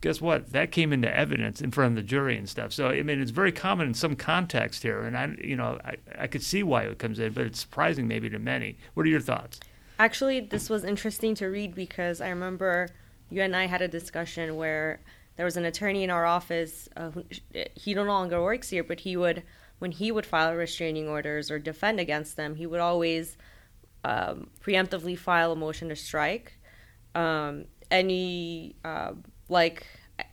Guess 0.00 0.20
what? 0.20 0.52
That 0.52 0.70
came 0.70 0.92
into 0.92 1.12
evidence 1.12 1.60
in 1.60 1.72
front 1.72 1.92
of 1.92 1.96
the 1.96 2.08
jury 2.08 2.36
and 2.36 2.48
stuff. 2.48 2.72
So 2.72 2.88
I 2.88 3.02
mean, 3.02 3.20
it's 3.20 3.32
very 3.32 3.52
common 3.52 3.88
in 3.88 3.94
some 3.94 4.14
context 4.14 4.82
here, 4.82 5.00
and 5.02 5.16
I, 5.16 5.34
you 5.42 5.56
know, 5.56 5.78
I, 5.84 5.96
I 6.18 6.26
could 6.28 6.42
see 6.42 6.62
why 6.62 6.82
it 6.82 6.98
comes 6.98 7.18
in, 7.18 7.32
but 7.32 7.46
it's 7.46 7.60
surprising 7.60 8.06
maybe 8.06 8.30
to 8.30 8.38
many. 8.38 8.78
What 8.94 9.06
are 9.06 9.10
your 9.10 9.20
thoughts? 9.20 9.58
Actually, 9.98 10.40
this 10.40 10.70
was 10.70 10.84
interesting 10.84 11.34
to 11.36 11.46
read 11.46 11.74
because 11.74 12.20
I 12.20 12.28
remember 12.28 12.90
you 13.30 13.42
and 13.42 13.56
I 13.56 13.66
had 13.66 13.82
a 13.82 13.88
discussion 13.88 14.56
where 14.56 15.00
there 15.36 15.44
was 15.44 15.56
an 15.56 15.64
attorney 15.64 16.04
in 16.04 16.10
our 16.10 16.24
office. 16.24 16.88
Uh, 16.96 17.10
who, 17.10 17.24
he 17.74 17.94
no 17.94 18.04
longer 18.04 18.40
works 18.42 18.70
here, 18.70 18.84
but 18.84 19.00
he 19.00 19.16
would, 19.16 19.42
when 19.80 19.90
he 19.90 20.12
would 20.12 20.26
file 20.26 20.54
restraining 20.54 21.08
orders 21.08 21.50
or 21.50 21.58
defend 21.58 21.98
against 21.98 22.36
them, 22.36 22.54
he 22.54 22.66
would 22.66 22.80
always 22.80 23.36
um, 24.04 24.50
preemptively 24.60 25.18
file 25.18 25.52
a 25.52 25.56
motion 25.56 25.88
to 25.88 25.96
strike. 25.96 26.58
Um, 27.14 27.64
any 27.90 28.76
uh, 28.84 29.12
like 29.48 29.86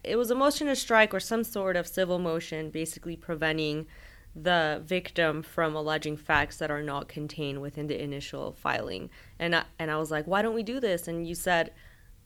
it 0.04 0.16
was 0.16 0.32
a 0.32 0.36
motion 0.36 0.68
to 0.68 0.76
strike 0.76 1.14
or 1.14 1.20
some 1.20 1.44
sort 1.44 1.76
of 1.76 1.88
civil 1.88 2.20
motion, 2.20 2.70
basically 2.70 3.16
preventing 3.16 3.88
the 4.36 4.82
victim 4.86 5.42
from 5.42 5.76
alleging 5.76 6.18
facts 6.18 6.58
that 6.58 6.70
are 6.70 6.82
not 6.82 7.08
contained 7.08 7.62
within 7.62 7.88
the 7.88 8.02
initial 8.02 8.52
filing. 8.52 9.10
And 9.40 9.56
I, 9.56 9.64
and 9.80 9.90
I 9.90 9.98
was 9.98 10.12
like, 10.12 10.28
why 10.28 10.42
don't 10.42 10.54
we 10.54 10.64
do 10.64 10.80
this? 10.80 11.08
And 11.08 11.26
you 11.26 11.36
said, 11.36 11.72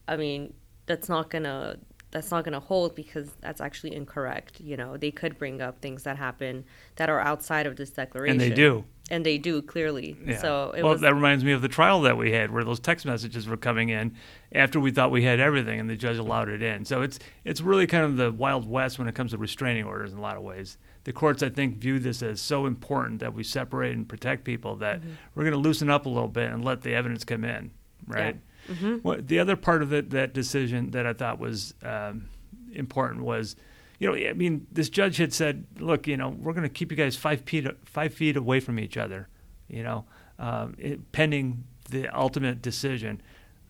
I 0.08 0.16
mean, 0.16 0.54
that's 0.86 1.08
not 1.08 1.30
gonna 1.30 1.76
that's 2.10 2.32
not 2.32 2.42
gonna 2.42 2.58
hold 2.58 2.96
because 2.96 3.30
that's 3.40 3.60
actually 3.60 3.94
incorrect. 3.94 4.60
You 4.60 4.76
know, 4.76 4.96
they 4.96 5.12
could 5.12 5.38
bring 5.38 5.60
up 5.62 5.80
things 5.80 6.02
that 6.02 6.16
happen 6.16 6.64
that 6.96 7.08
are 7.08 7.20
outside 7.20 7.66
of 7.66 7.76
this 7.76 7.90
declaration, 7.90 8.40
and 8.40 8.50
they 8.50 8.54
do 8.54 8.84
and 9.10 9.26
they 9.26 9.36
do 9.36 9.60
clearly. 9.60 10.16
Yeah. 10.24 10.38
So 10.38 10.70
well, 10.74 10.92
was, 10.92 11.00
that 11.00 11.14
reminds 11.14 11.44
me 11.44 11.52
of 11.52 11.62
the 11.62 11.68
trial 11.68 12.00
that 12.02 12.16
we 12.16 12.32
had, 12.32 12.50
where 12.50 12.64
those 12.64 12.80
text 12.80 13.04
messages 13.04 13.46
were 13.46 13.56
coming 13.56 13.88
in 13.88 14.14
after 14.52 14.78
we 14.78 14.90
thought 14.90 15.10
we 15.10 15.24
had 15.24 15.40
everything, 15.40 15.80
and 15.80 15.90
the 15.90 15.96
judge 15.96 16.16
allowed 16.16 16.48
it 16.48 16.62
in. 16.62 16.84
So 16.84 17.02
it's 17.02 17.18
it's 17.44 17.60
really 17.60 17.86
kind 17.86 18.04
of 18.04 18.16
the 18.16 18.30
wild 18.30 18.68
west 18.68 18.98
when 18.98 19.08
it 19.08 19.14
comes 19.14 19.32
to 19.32 19.38
restraining 19.38 19.84
orders 19.84 20.12
in 20.12 20.18
a 20.18 20.22
lot 20.22 20.36
of 20.36 20.42
ways. 20.42 20.78
The 21.04 21.12
courts, 21.12 21.42
I 21.42 21.48
think, 21.48 21.78
view 21.78 21.98
this 21.98 22.22
as 22.22 22.40
so 22.40 22.66
important 22.66 23.20
that 23.20 23.34
we 23.34 23.42
separate 23.42 23.96
and 23.96 24.08
protect 24.08 24.44
people 24.44 24.76
that 24.76 25.00
mm-hmm. 25.00 25.10
we're 25.34 25.44
going 25.44 25.52
to 25.52 25.58
loosen 25.58 25.90
up 25.90 26.06
a 26.06 26.08
little 26.08 26.28
bit 26.28 26.50
and 26.50 26.64
let 26.64 26.82
the 26.82 26.94
evidence 26.94 27.24
come 27.24 27.44
in, 27.44 27.70
right? 28.06 28.36
Yeah. 28.68 28.74
Mm-hmm. 28.74 28.96
Well, 29.02 29.18
the 29.20 29.38
other 29.38 29.56
part 29.56 29.82
of 29.82 29.92
it, 29.92 30.10
that 30.10 30.34
decision 30.34 30.90
that 30.90 31.06
I 31.06 31.14
thought 31.14 31.38
was 31.38 31.74
um, 31.82 32.28
important 32.72 33.24
was 33.24 33.56
you 34.00 34.08
know, 34.08 34.28
I 34.28 34.32
mean, 34.32 34.66
this 34.72 34.88
judge 34.88 35.18
had 35.18 35.32
said, 35.32 35.66
look, 35.78 36.08
you 36.08 36.16
know, 36.16 36.30
we're 36.30 36.54
going 36.54 36.64
to 36.64 36.70
keep 36.70 36.90
you 36.90 36.96
guys 36.96 37.16
five 37.16 37.42
feet 37.42 37.66
five 37.84 38.12
feet 38.12 38.36
away 38.36 38.58
from 38.58 38.80
each 38.80 38.96
other, 38.96 39.28
you 39.68 39.82
know, 39.82 40.06
um, 40.38 40.74
it, 40.78 41.12
pending 41.12 41.64
the 41.90 42.08
ultimate 42.08 42.62
decision. 42.62 43.20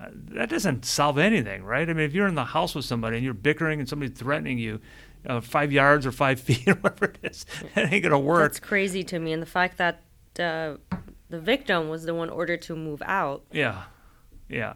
Uh, 0.00 0.06
that 0.12 0.48
doesn't 0.48 0.84
solve 0.84 1.18
anything, 1.18 1.64
right? 1.64 1.90
I 1.90 1.92
mean, 1.92 2.06
if 2.06 2.14
you're 2.14 2.28
in 2.28 2.36
the 2.36 2.44
house 2.44 2.76
with 2.76 2.84
somebody 2.84 3.16
and 3.16 3.24
you're 3.24 3.34
bickering 3.34 3.80
and 3.80 3.88
somebody's 3.88 4.16
threatening 4.16 4.58
you, 4.58 4.80
uh, 5.26 5.40
five 5.40 5.72
yards 5.72 6.06
or 6.06 6.12
five 6.12 6.40
feet 6.46 6.66
or 6.68 6.74
whatever 6.74 7.06
it 7.06 7.18
is, 7.24 7.44
it 7.74 7.92
ain't 7.92 8.04
gonna 8.04 8.18
work. 8.18 8.40
That's 8.52 8.60
crazy 8.60 9.02
to 9.04 9.18
me, 9.18 9.32
and 9.32 9.42
the 9.42 9.46
fact 9.46 9.78
that 9.78 10.00
uh, 10.38 10.76
the 11.28 11.40
victim 11.40 11.88
was 11.88 12.04
the 12.04 12.14
one 12.14 12.30
ordered 12.30 12.62
to 12.62 12.76
move 12.76 13.02
out. 13.04 13.42
Yeah, 13.52 13.82
yeah. 14.48 14.74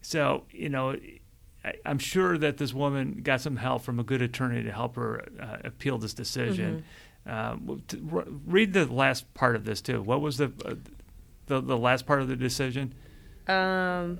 So 0.00 0.44
you 0.52 0.68
know, 0.68 0.96
I, 1.64 1.74
am 1.84 1.98
sure 1.98 2.38
that 2.38 2.58
this 2.58 2.72
woman 2.72 3.20
got 3.22 3.40
some 3.40 3.56
help 3.56 3.82
from 3.82 3.98
a 3.98 4.04
good 4.04 4.22
attorney 4.22 4.62
to 4.62 4.72
help 4.72 4.96
her 4.96 5.24
uh, 5.40 5.58
appeal 5.64 5.98
this 5.98 6.14
decision. 6.14 6.84
Mm-hmm. 7.26 7.72
Uh, 7.72 7.76
to, 7.88 8.40
read 8.46 8.72
the 8.72 8.86
last 8.86 9.32
part 9.34 9.54
of 9.54 9.64
this 9.64 9.80
too. 9.80 10.02
What 10.02 10.20
was 10.20 10.38
the 10.38 10.52
uh, 10.64 10.74
the, 11.46 11.60
the 11.60 11.78
last 11.78 12.06
part 12.06 12.20
of 12.20 12.28
the 12.28 12.36
decision? 12.36 12.94
Um, 13.46 14.18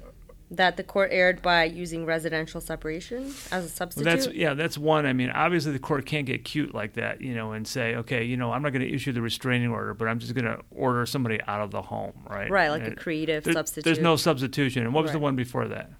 that 0.52 0.76
the 0.76 0.83
court 0.83 1.09
erred 1.12 1.40
by 1.40 1.64
using 1.64 2.05
residential 2.05 2.61
separation 2.61 3.33
as 3.50 3.64
a 3.64 3.68
substitute. 3.68 4.07
Well, 4.07 4.16
that's 4.16 4.28
yeah, 4.28 4.55
that's 4.55 4.76
one. 4.76 5.07
I 5.07 5.12
mean, 5.12 5.31
obviously 5.31 5.72
the 5.72 5.78
court 5.78 6.07
can't 6.07 6.26
get 6.26 6.44
cute 6.44 6.74
like 6.74 6.94
that, 6.94 7.20
you 7.20 7.35
know, 7.35 7.52
and 7.52 7.66
say, 7.66 7.96
okay, 7.96 8.24
you 8.24 8.37
know, 8.37 8.52
I'm 8.52 8.62
not 8.62 8.72
going 8.72 8.87
to 8.87 8.94
issue 8.94 9.12
the 9.12 9.22
restraining 9.22 9.70
order, 9.70 9.94
but 9.94 10.09
I'm 10.09 10.18
just 10.18 10.35
going 10.35 10.44
to 10.44 10.61
order 10.70 11.07
somebody 11.07 11.40
out 11.48 11.62
of 11.62 11.70
the 11.70 11.83
home, 11.83 12.12
right? 12.28 12.50
Right, 12.50 12.68
like 12.68 12.85
and 12.85 12.92
a 12.92 12.96
creative 12.96 13.44
there, 13.44 13.55
substitute. 13.55 13.85
There's 13.85 13.98
no 13.98 14.16
substitution. 14.16 14.85
And 14.85 14.92
what 14.92 15.02
was 15.02 15.11
right. 15.11 15.14
the 15.14 15.20
one 15.20 15.37
before 15.37 15.68
that? 15.68 15.90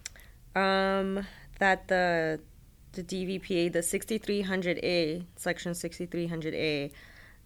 Um, 0.55 1.27
that 1.59 1.89
the 1.89 2.41
the 2.93 3.03
DVPA, 3.03 3.73
the 3.73 3.79
6300A, 3.79 5.25
section 5.37 5.73
6300A, 5.73 6.91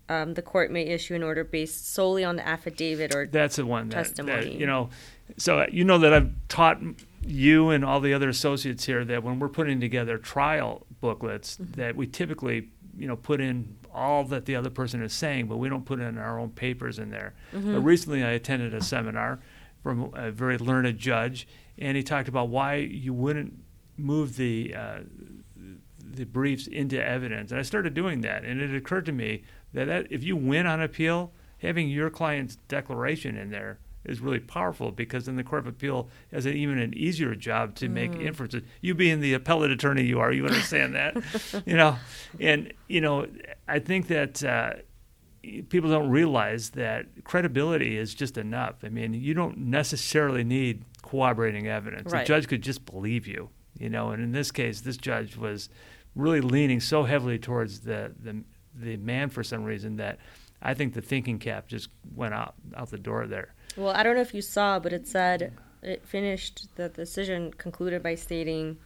um, 0.09 0.35
the 0.35 0.43
court 0.43 0.71
may 0.71 0.83
issue 0.83 1.15
an 1.15 1.23
order 1.23 1.45
based 1.45 1.93
solely 1.93 2.25
on 2.25 2.37
the 2.37 2.47
affidavit 2.47 3.15
or 3.15 3.27
that's 3.27 3.57
the 3.57 3.67
one 3.67 3.89
that, 3.89 3.97
testimony. 3.97 4.51
That, 4.51 4.53
you 4.53 4.67
know, 4.67 4.91
so 5.37 5.61
uh, 5.61 5.67
you 5.71 5.85
know 5.85 5.99
that 5.99 6.13
I've 6.13 6.33
taught 6.49 6.79
you 7.27 7.71
and 7.71 7.85
all 7.85 8.01
the 8.01 8.15
other 8.15 8.29
associates 8.29 8.85
here 8.85 9.05
that 9.05 9.23
when 9.23 9.39
we're 9.39 9.49
putting 9.49 9.81
together 9.81 10.19
trial 10.19 10.87
booklets, 11.01 11.57
mm-hmm. 11.57 11.73
that 11.73 11.97
we 11.97 12.07
typically 12.07 12.69
you 12.97 13.09
know 13.09 13.17
put 13.17 13.41
in 13.41 13.77
all 13.93 14.25
that 14.25 14.45
the 14.45 14.55
other 14.55 14.71
person 14.71 15.03
is 15.03 15.13
saying, 15.13 15.47
but 15.47 15.57
we 15.57 15.69
don't 15.69 15.85
put 15.85 16.01
in 16.01 16.19
our 16.19 16.39
own 16.39 16.51
papers 16.51 16.99
in 16.99 17.11
there. 17.11 17.35
Mm-hmm. 17.53 17.75
But 17.75 17.81
recently, 17.81 18.23
I 18.23 18.31
attended 18.31 18.75
a 18.75 18.83
seminar 18.83 19.41
from 19.83 20.13
a 20.15 20.31
very 20.31 20.59
learned 20.59 20.99
judge, 20.99 21.49
and 21.79 21.97
he 21.97 22.03
talked 22.03 22.29
about 22.29 22.49
why 22.49 22.77
you 22.77 23.13
wouldn't 23.13 23.55
move 23.97 24.37
the 24.37 24.75
uh, 24.75 24.99
the 26.17 26.25
briefs 26.25 26.67
into 26.67 27.03
evidence. 27.03 27.51
And 27.51 27.61
I 27.61 27.63
started 27.63 27.95
doing 27.95 28.21
that, 28.23 28.45
and 28.45 28.61
it 28.61 28.75
occurred 28.75 29.07
to 29.07 29.13
me 29.13 29.43
that, 29.73 29.87
that 29.87 30.07
if 30.11 30.25
you 30.25 30.37
win 30.37 30.67
on 30.67 30.81
appeal, 30.81 31.33
having 31.59 31.89
your 31.89 32.11
client's 32.11 32.57
declaration 32.69 33.37
in 33.37 33.51
there 33.51 33.79
is 34.05 34.21
really 34.21 34.39
powerful 34.39 34.93
because 34.93 35.27
then 35.27 35.37
the 35.37 35.43
court 35.43 35.61
of 35.61 35.67
appeal 35.67 36.09
has 36.33 36.47
an, 36.47 36.55
even 36.55 36.79
an 36.79 36.95
easier 36.95 37.35
job 37.35 37.75
to 37.75 37.89
make 37.89 38.13
mm. 38.13 38.25
inferences. 38.25 38.63
You 38.81 38.95
being 38.95 39.21
the 39.21 39.35
appellate 39.35 39.73
attorney 39.73 40.05
you 40.05 40.21
are, 40.21 40.33
you 40.33 40.47
understand 40.47 40.95
that, 40.95 41.17
you 41.67 41.77
know, 41.77 41.97
and 42.41 42.73
you 42.89 43.01
know, 43.01 43.27
I 43.69 43.79
think 43.79 44.09
that. 44.09 44.43
Uh, 44.43 44.73
people 45.69 45.89
don't 45.89 46.11
realize 46.11 46.71
that 46.71 47.07
credibility 47.23 47.97
is 47.97 48.17
just 48.17 48.37
enough. 48.37 48.77
I 48.83 48.89
mean, 48.89 49.15
you 49.15 49.33
don't 49.33 49.57
necessarily 49.59 50.43
need 50.43 50.85
corroborating 51.07 51.67
evidence. 51.69 52.13
Right. 52.13 52.23
A 52.23 52.27
judge 52.27 52.49
could 52.49 52.63
just 52.63 52.85
believe 52.85 53.27
you, 53.27 53.51
you 53.79 53.89
know. 53.89 54.11
And 54.11 54.23
in 54.23 54.33
this 54.33 54.51
case, 54.51 54.81
this 54.81 54.97
judge 54.97 55.37
was 55.37 55.69
really 56.15 56.41
leaning 56.41 56.81
so 56.81 57.05
heavily 57.05 57.39
towards 57.39 57.81
the 57.81 58.13
the, 58.23 58.43
the 58.75 58.97
man 58.99 59.29
for 59.29 59.43
some 59.43 59.65
reason 59.65 59.97
that 59.97 60.19
I 60.63 60.75
think 60.75 60.95
the 60.95 61.03
thinking 61.03 61.39
cap 61.39 61.69
just 61.69 61.89
went 62.15 62.35
out 62.35 62.55
out 62.77 62.91
the 62.91 62.99
door 62.99 63.27
there. 63.27 63.55
Well, 63.77 63.95
I 63.95 64.03
don't 64.03 64.15
know 64.15 64.23
if 64.23 64.35
you 64.35 64.43
saw, 64.43 64.79
but 64.79 64.93
it 64.93 65.07
said 65.07 65.53
it 65.83 66.07
finished 66.07 66.69
the 66.77 66.89
decision 66.89 67.53
concluded 67.53 68.03
by 68.03 68.15
stating 68.15 68.79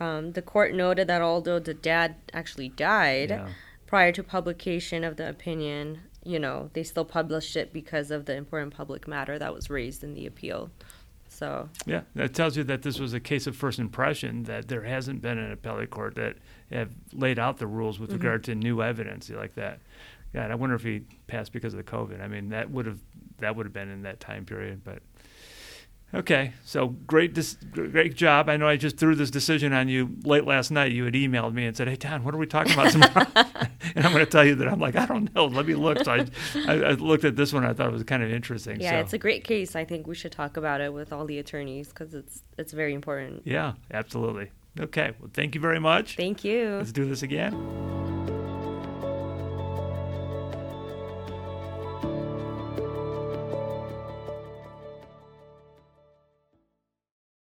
um, 0.00 0.32
the 0.32 0.42
court 0.42 0.74
noted 0.74 1.06
that 1.08 1.22
although 1.22 1.58
the 1.58 1.74
dad 1.74 2.16
actually 2.32 2.68
died. 2.68 3.30
Yeah 3.30 3.48
prior 3.92 4.10
to 4.10 4.22
publication 4.22 5.04
of 5.04 5.16
the 5.16 5.28
opinion, 5.28 6.00
you 6.24 6.38
know, 6.38 6.70
they 6.72 6.82
still 6.82 7.04
published 7.04 7.54
it 7.56 7.74
because 7.74 8.10
of 8.10 8.24
the 8.24 8.34
important 8.34 8.72
public 8.72 9.06
matter 9.06 9.38
that 9.38 9.52
was 9.52 9.68
raised 9.68 10.02
in 10.02 10.14
the 10.14 10.24
appeal. 10.24 10.70
So 11.42 11.68
yeah, 11.86 12.02
that 12.14 12.34
tells 12.34 12.56
you 12.56 12.62
that 12.62 12.82
this 12.82 13.00
was 13.00 13.14
a 13.14 13.18
case 13.18 13.48
of 13.48 13.56
first 13.56 13.80
impression. 13.80 14.44
That 14.44 14.68
there 14.68 14.82
hasn't 14.82 15.20
been 15.22 15.38
an 15.38 15.50
appellate 15.50 15.90
court 15.90 16.14
that 16.14 16.36
have 16.70 16.90
laid 17.12 17.40
out 17.40 17.58
the 17.58 17.66
rules 17.66 17.98
with 17.98 18.10
mm-hmm. 18.10 18.18
regard 18.18 18.44
to 18.44 18.54
new 18.54 18.80
evidence 18.80 19.28
like 19.28 19.56
that. 19.56 19.80
God, 20.32 20.52
I 20.52 20.54
wonder 20.54 20.76
if 20.76 20.84
he 20.84 21.00
passed 21.26 21.52
because 21.52 21.74
of 21.74 21.78
the 21.78 21.90
COVID. 21.90 22.22
I 22.22 22.28
mean, 22.28 22.50
that 22.50 22.70
would 22.70 22.86
have 22.86 23.00
that 23.40 23.56
would 23.56 23.66
have 23.66 23.72
been 23.72 23.90
in 23.90 24.02
that 24.02 24.20
time 24.20 24.44
period, 24.44 24.84
but 24.84 25.00
Okay, 26.14 26.52
so 26.64 26.88
great, 26.88 27.32
dis- 27.32 27.56
great 27.72 28.14
job. 28.14 28.50
I 28.50 28.58
know 28.58 28.68
I 28.68 28.76
just 28.76 28.98
threw 28.98 29.14
this 29.14 29.30
decision 29.30 29.72
on 29.72 29.88
you 29.88 30.14
late 30.24 30.44
last 30.44 30.70
night. 30.70 30.92
You 30.92 31.06
had 31.06 31.14
emailed 31.14 31.54
me 31.54 31.64
and 31.64 31.74
said, 31.74 31.88
"Hey, 31.88 31.96
Don, 31.96 32.22
what 32.22 32.34
are 32.34 32.38
we 32.38 32.46
talking 32.46 32.74
about 32.74 32.92
tomorrow?" 32.92 33.26
and 33.94 34.06
I'm 34.06 34.12
going 34.12 34.24
to 34.24 34.30
tell 34.30 34.44
you 34.44 34.54
that 34.56 34.68
I'm 34.68 34.78
like, 34.78 34.96
I 34.96 35.06
don't 35.06 35.34
know. 35.34 35.46
Let 35.46 35.66
me 35.66 35.74
look. 35.74 36.04
So 36.04 36.12
I, 36.12 36.26
I, 36.66 36.72
I, 36.74 36.90
looked 36.92 37.24
at 37.24 37.36
this 37.36 37.52
one. 37.52 37.64
I 37.64 37.72
thought 37.72 37.88
it 37.88 37.92
was 37.92 38.04
kind 38.04 38.22
of 38.22 38.30
interesting. 38.30 38.80
Yeah, 38.80 38.92
so. 38.92 38.96
it's 38.98 39.12
a 39.14 39.18
great 39.18 39.44
case. 39.44 39.74
I 39.74 39.84
think 39.84 40.06
we 40.06 40.14
should 40.14 40.32
talk 40.32 40.56
about 40.56 40.80
it 40.80 40.92
with 40.92 41.12
all 41.12 41.24
the 41.24 41.38
attorneys 41.38 41.88
because 41.88 42.14
it's 42.14 42.42
it's 42.58 42.72
very 42.72 42.94
important. 42.94 43.42
Yeah, 43.44 43.74
absolutely. 43.92 44.50
Okay, 44.78 45.12
well, 45.18 45.30
thank 45.32 45.54
you 45.54 45.60
very 45.60 45.80
much. 45.80 46.16
Thank 46.16 46.44
you. 46.44 46.76
Let's 46.76 46.92
do 46.92 47.04
this 47.06 47.22
again. 47.22 48.11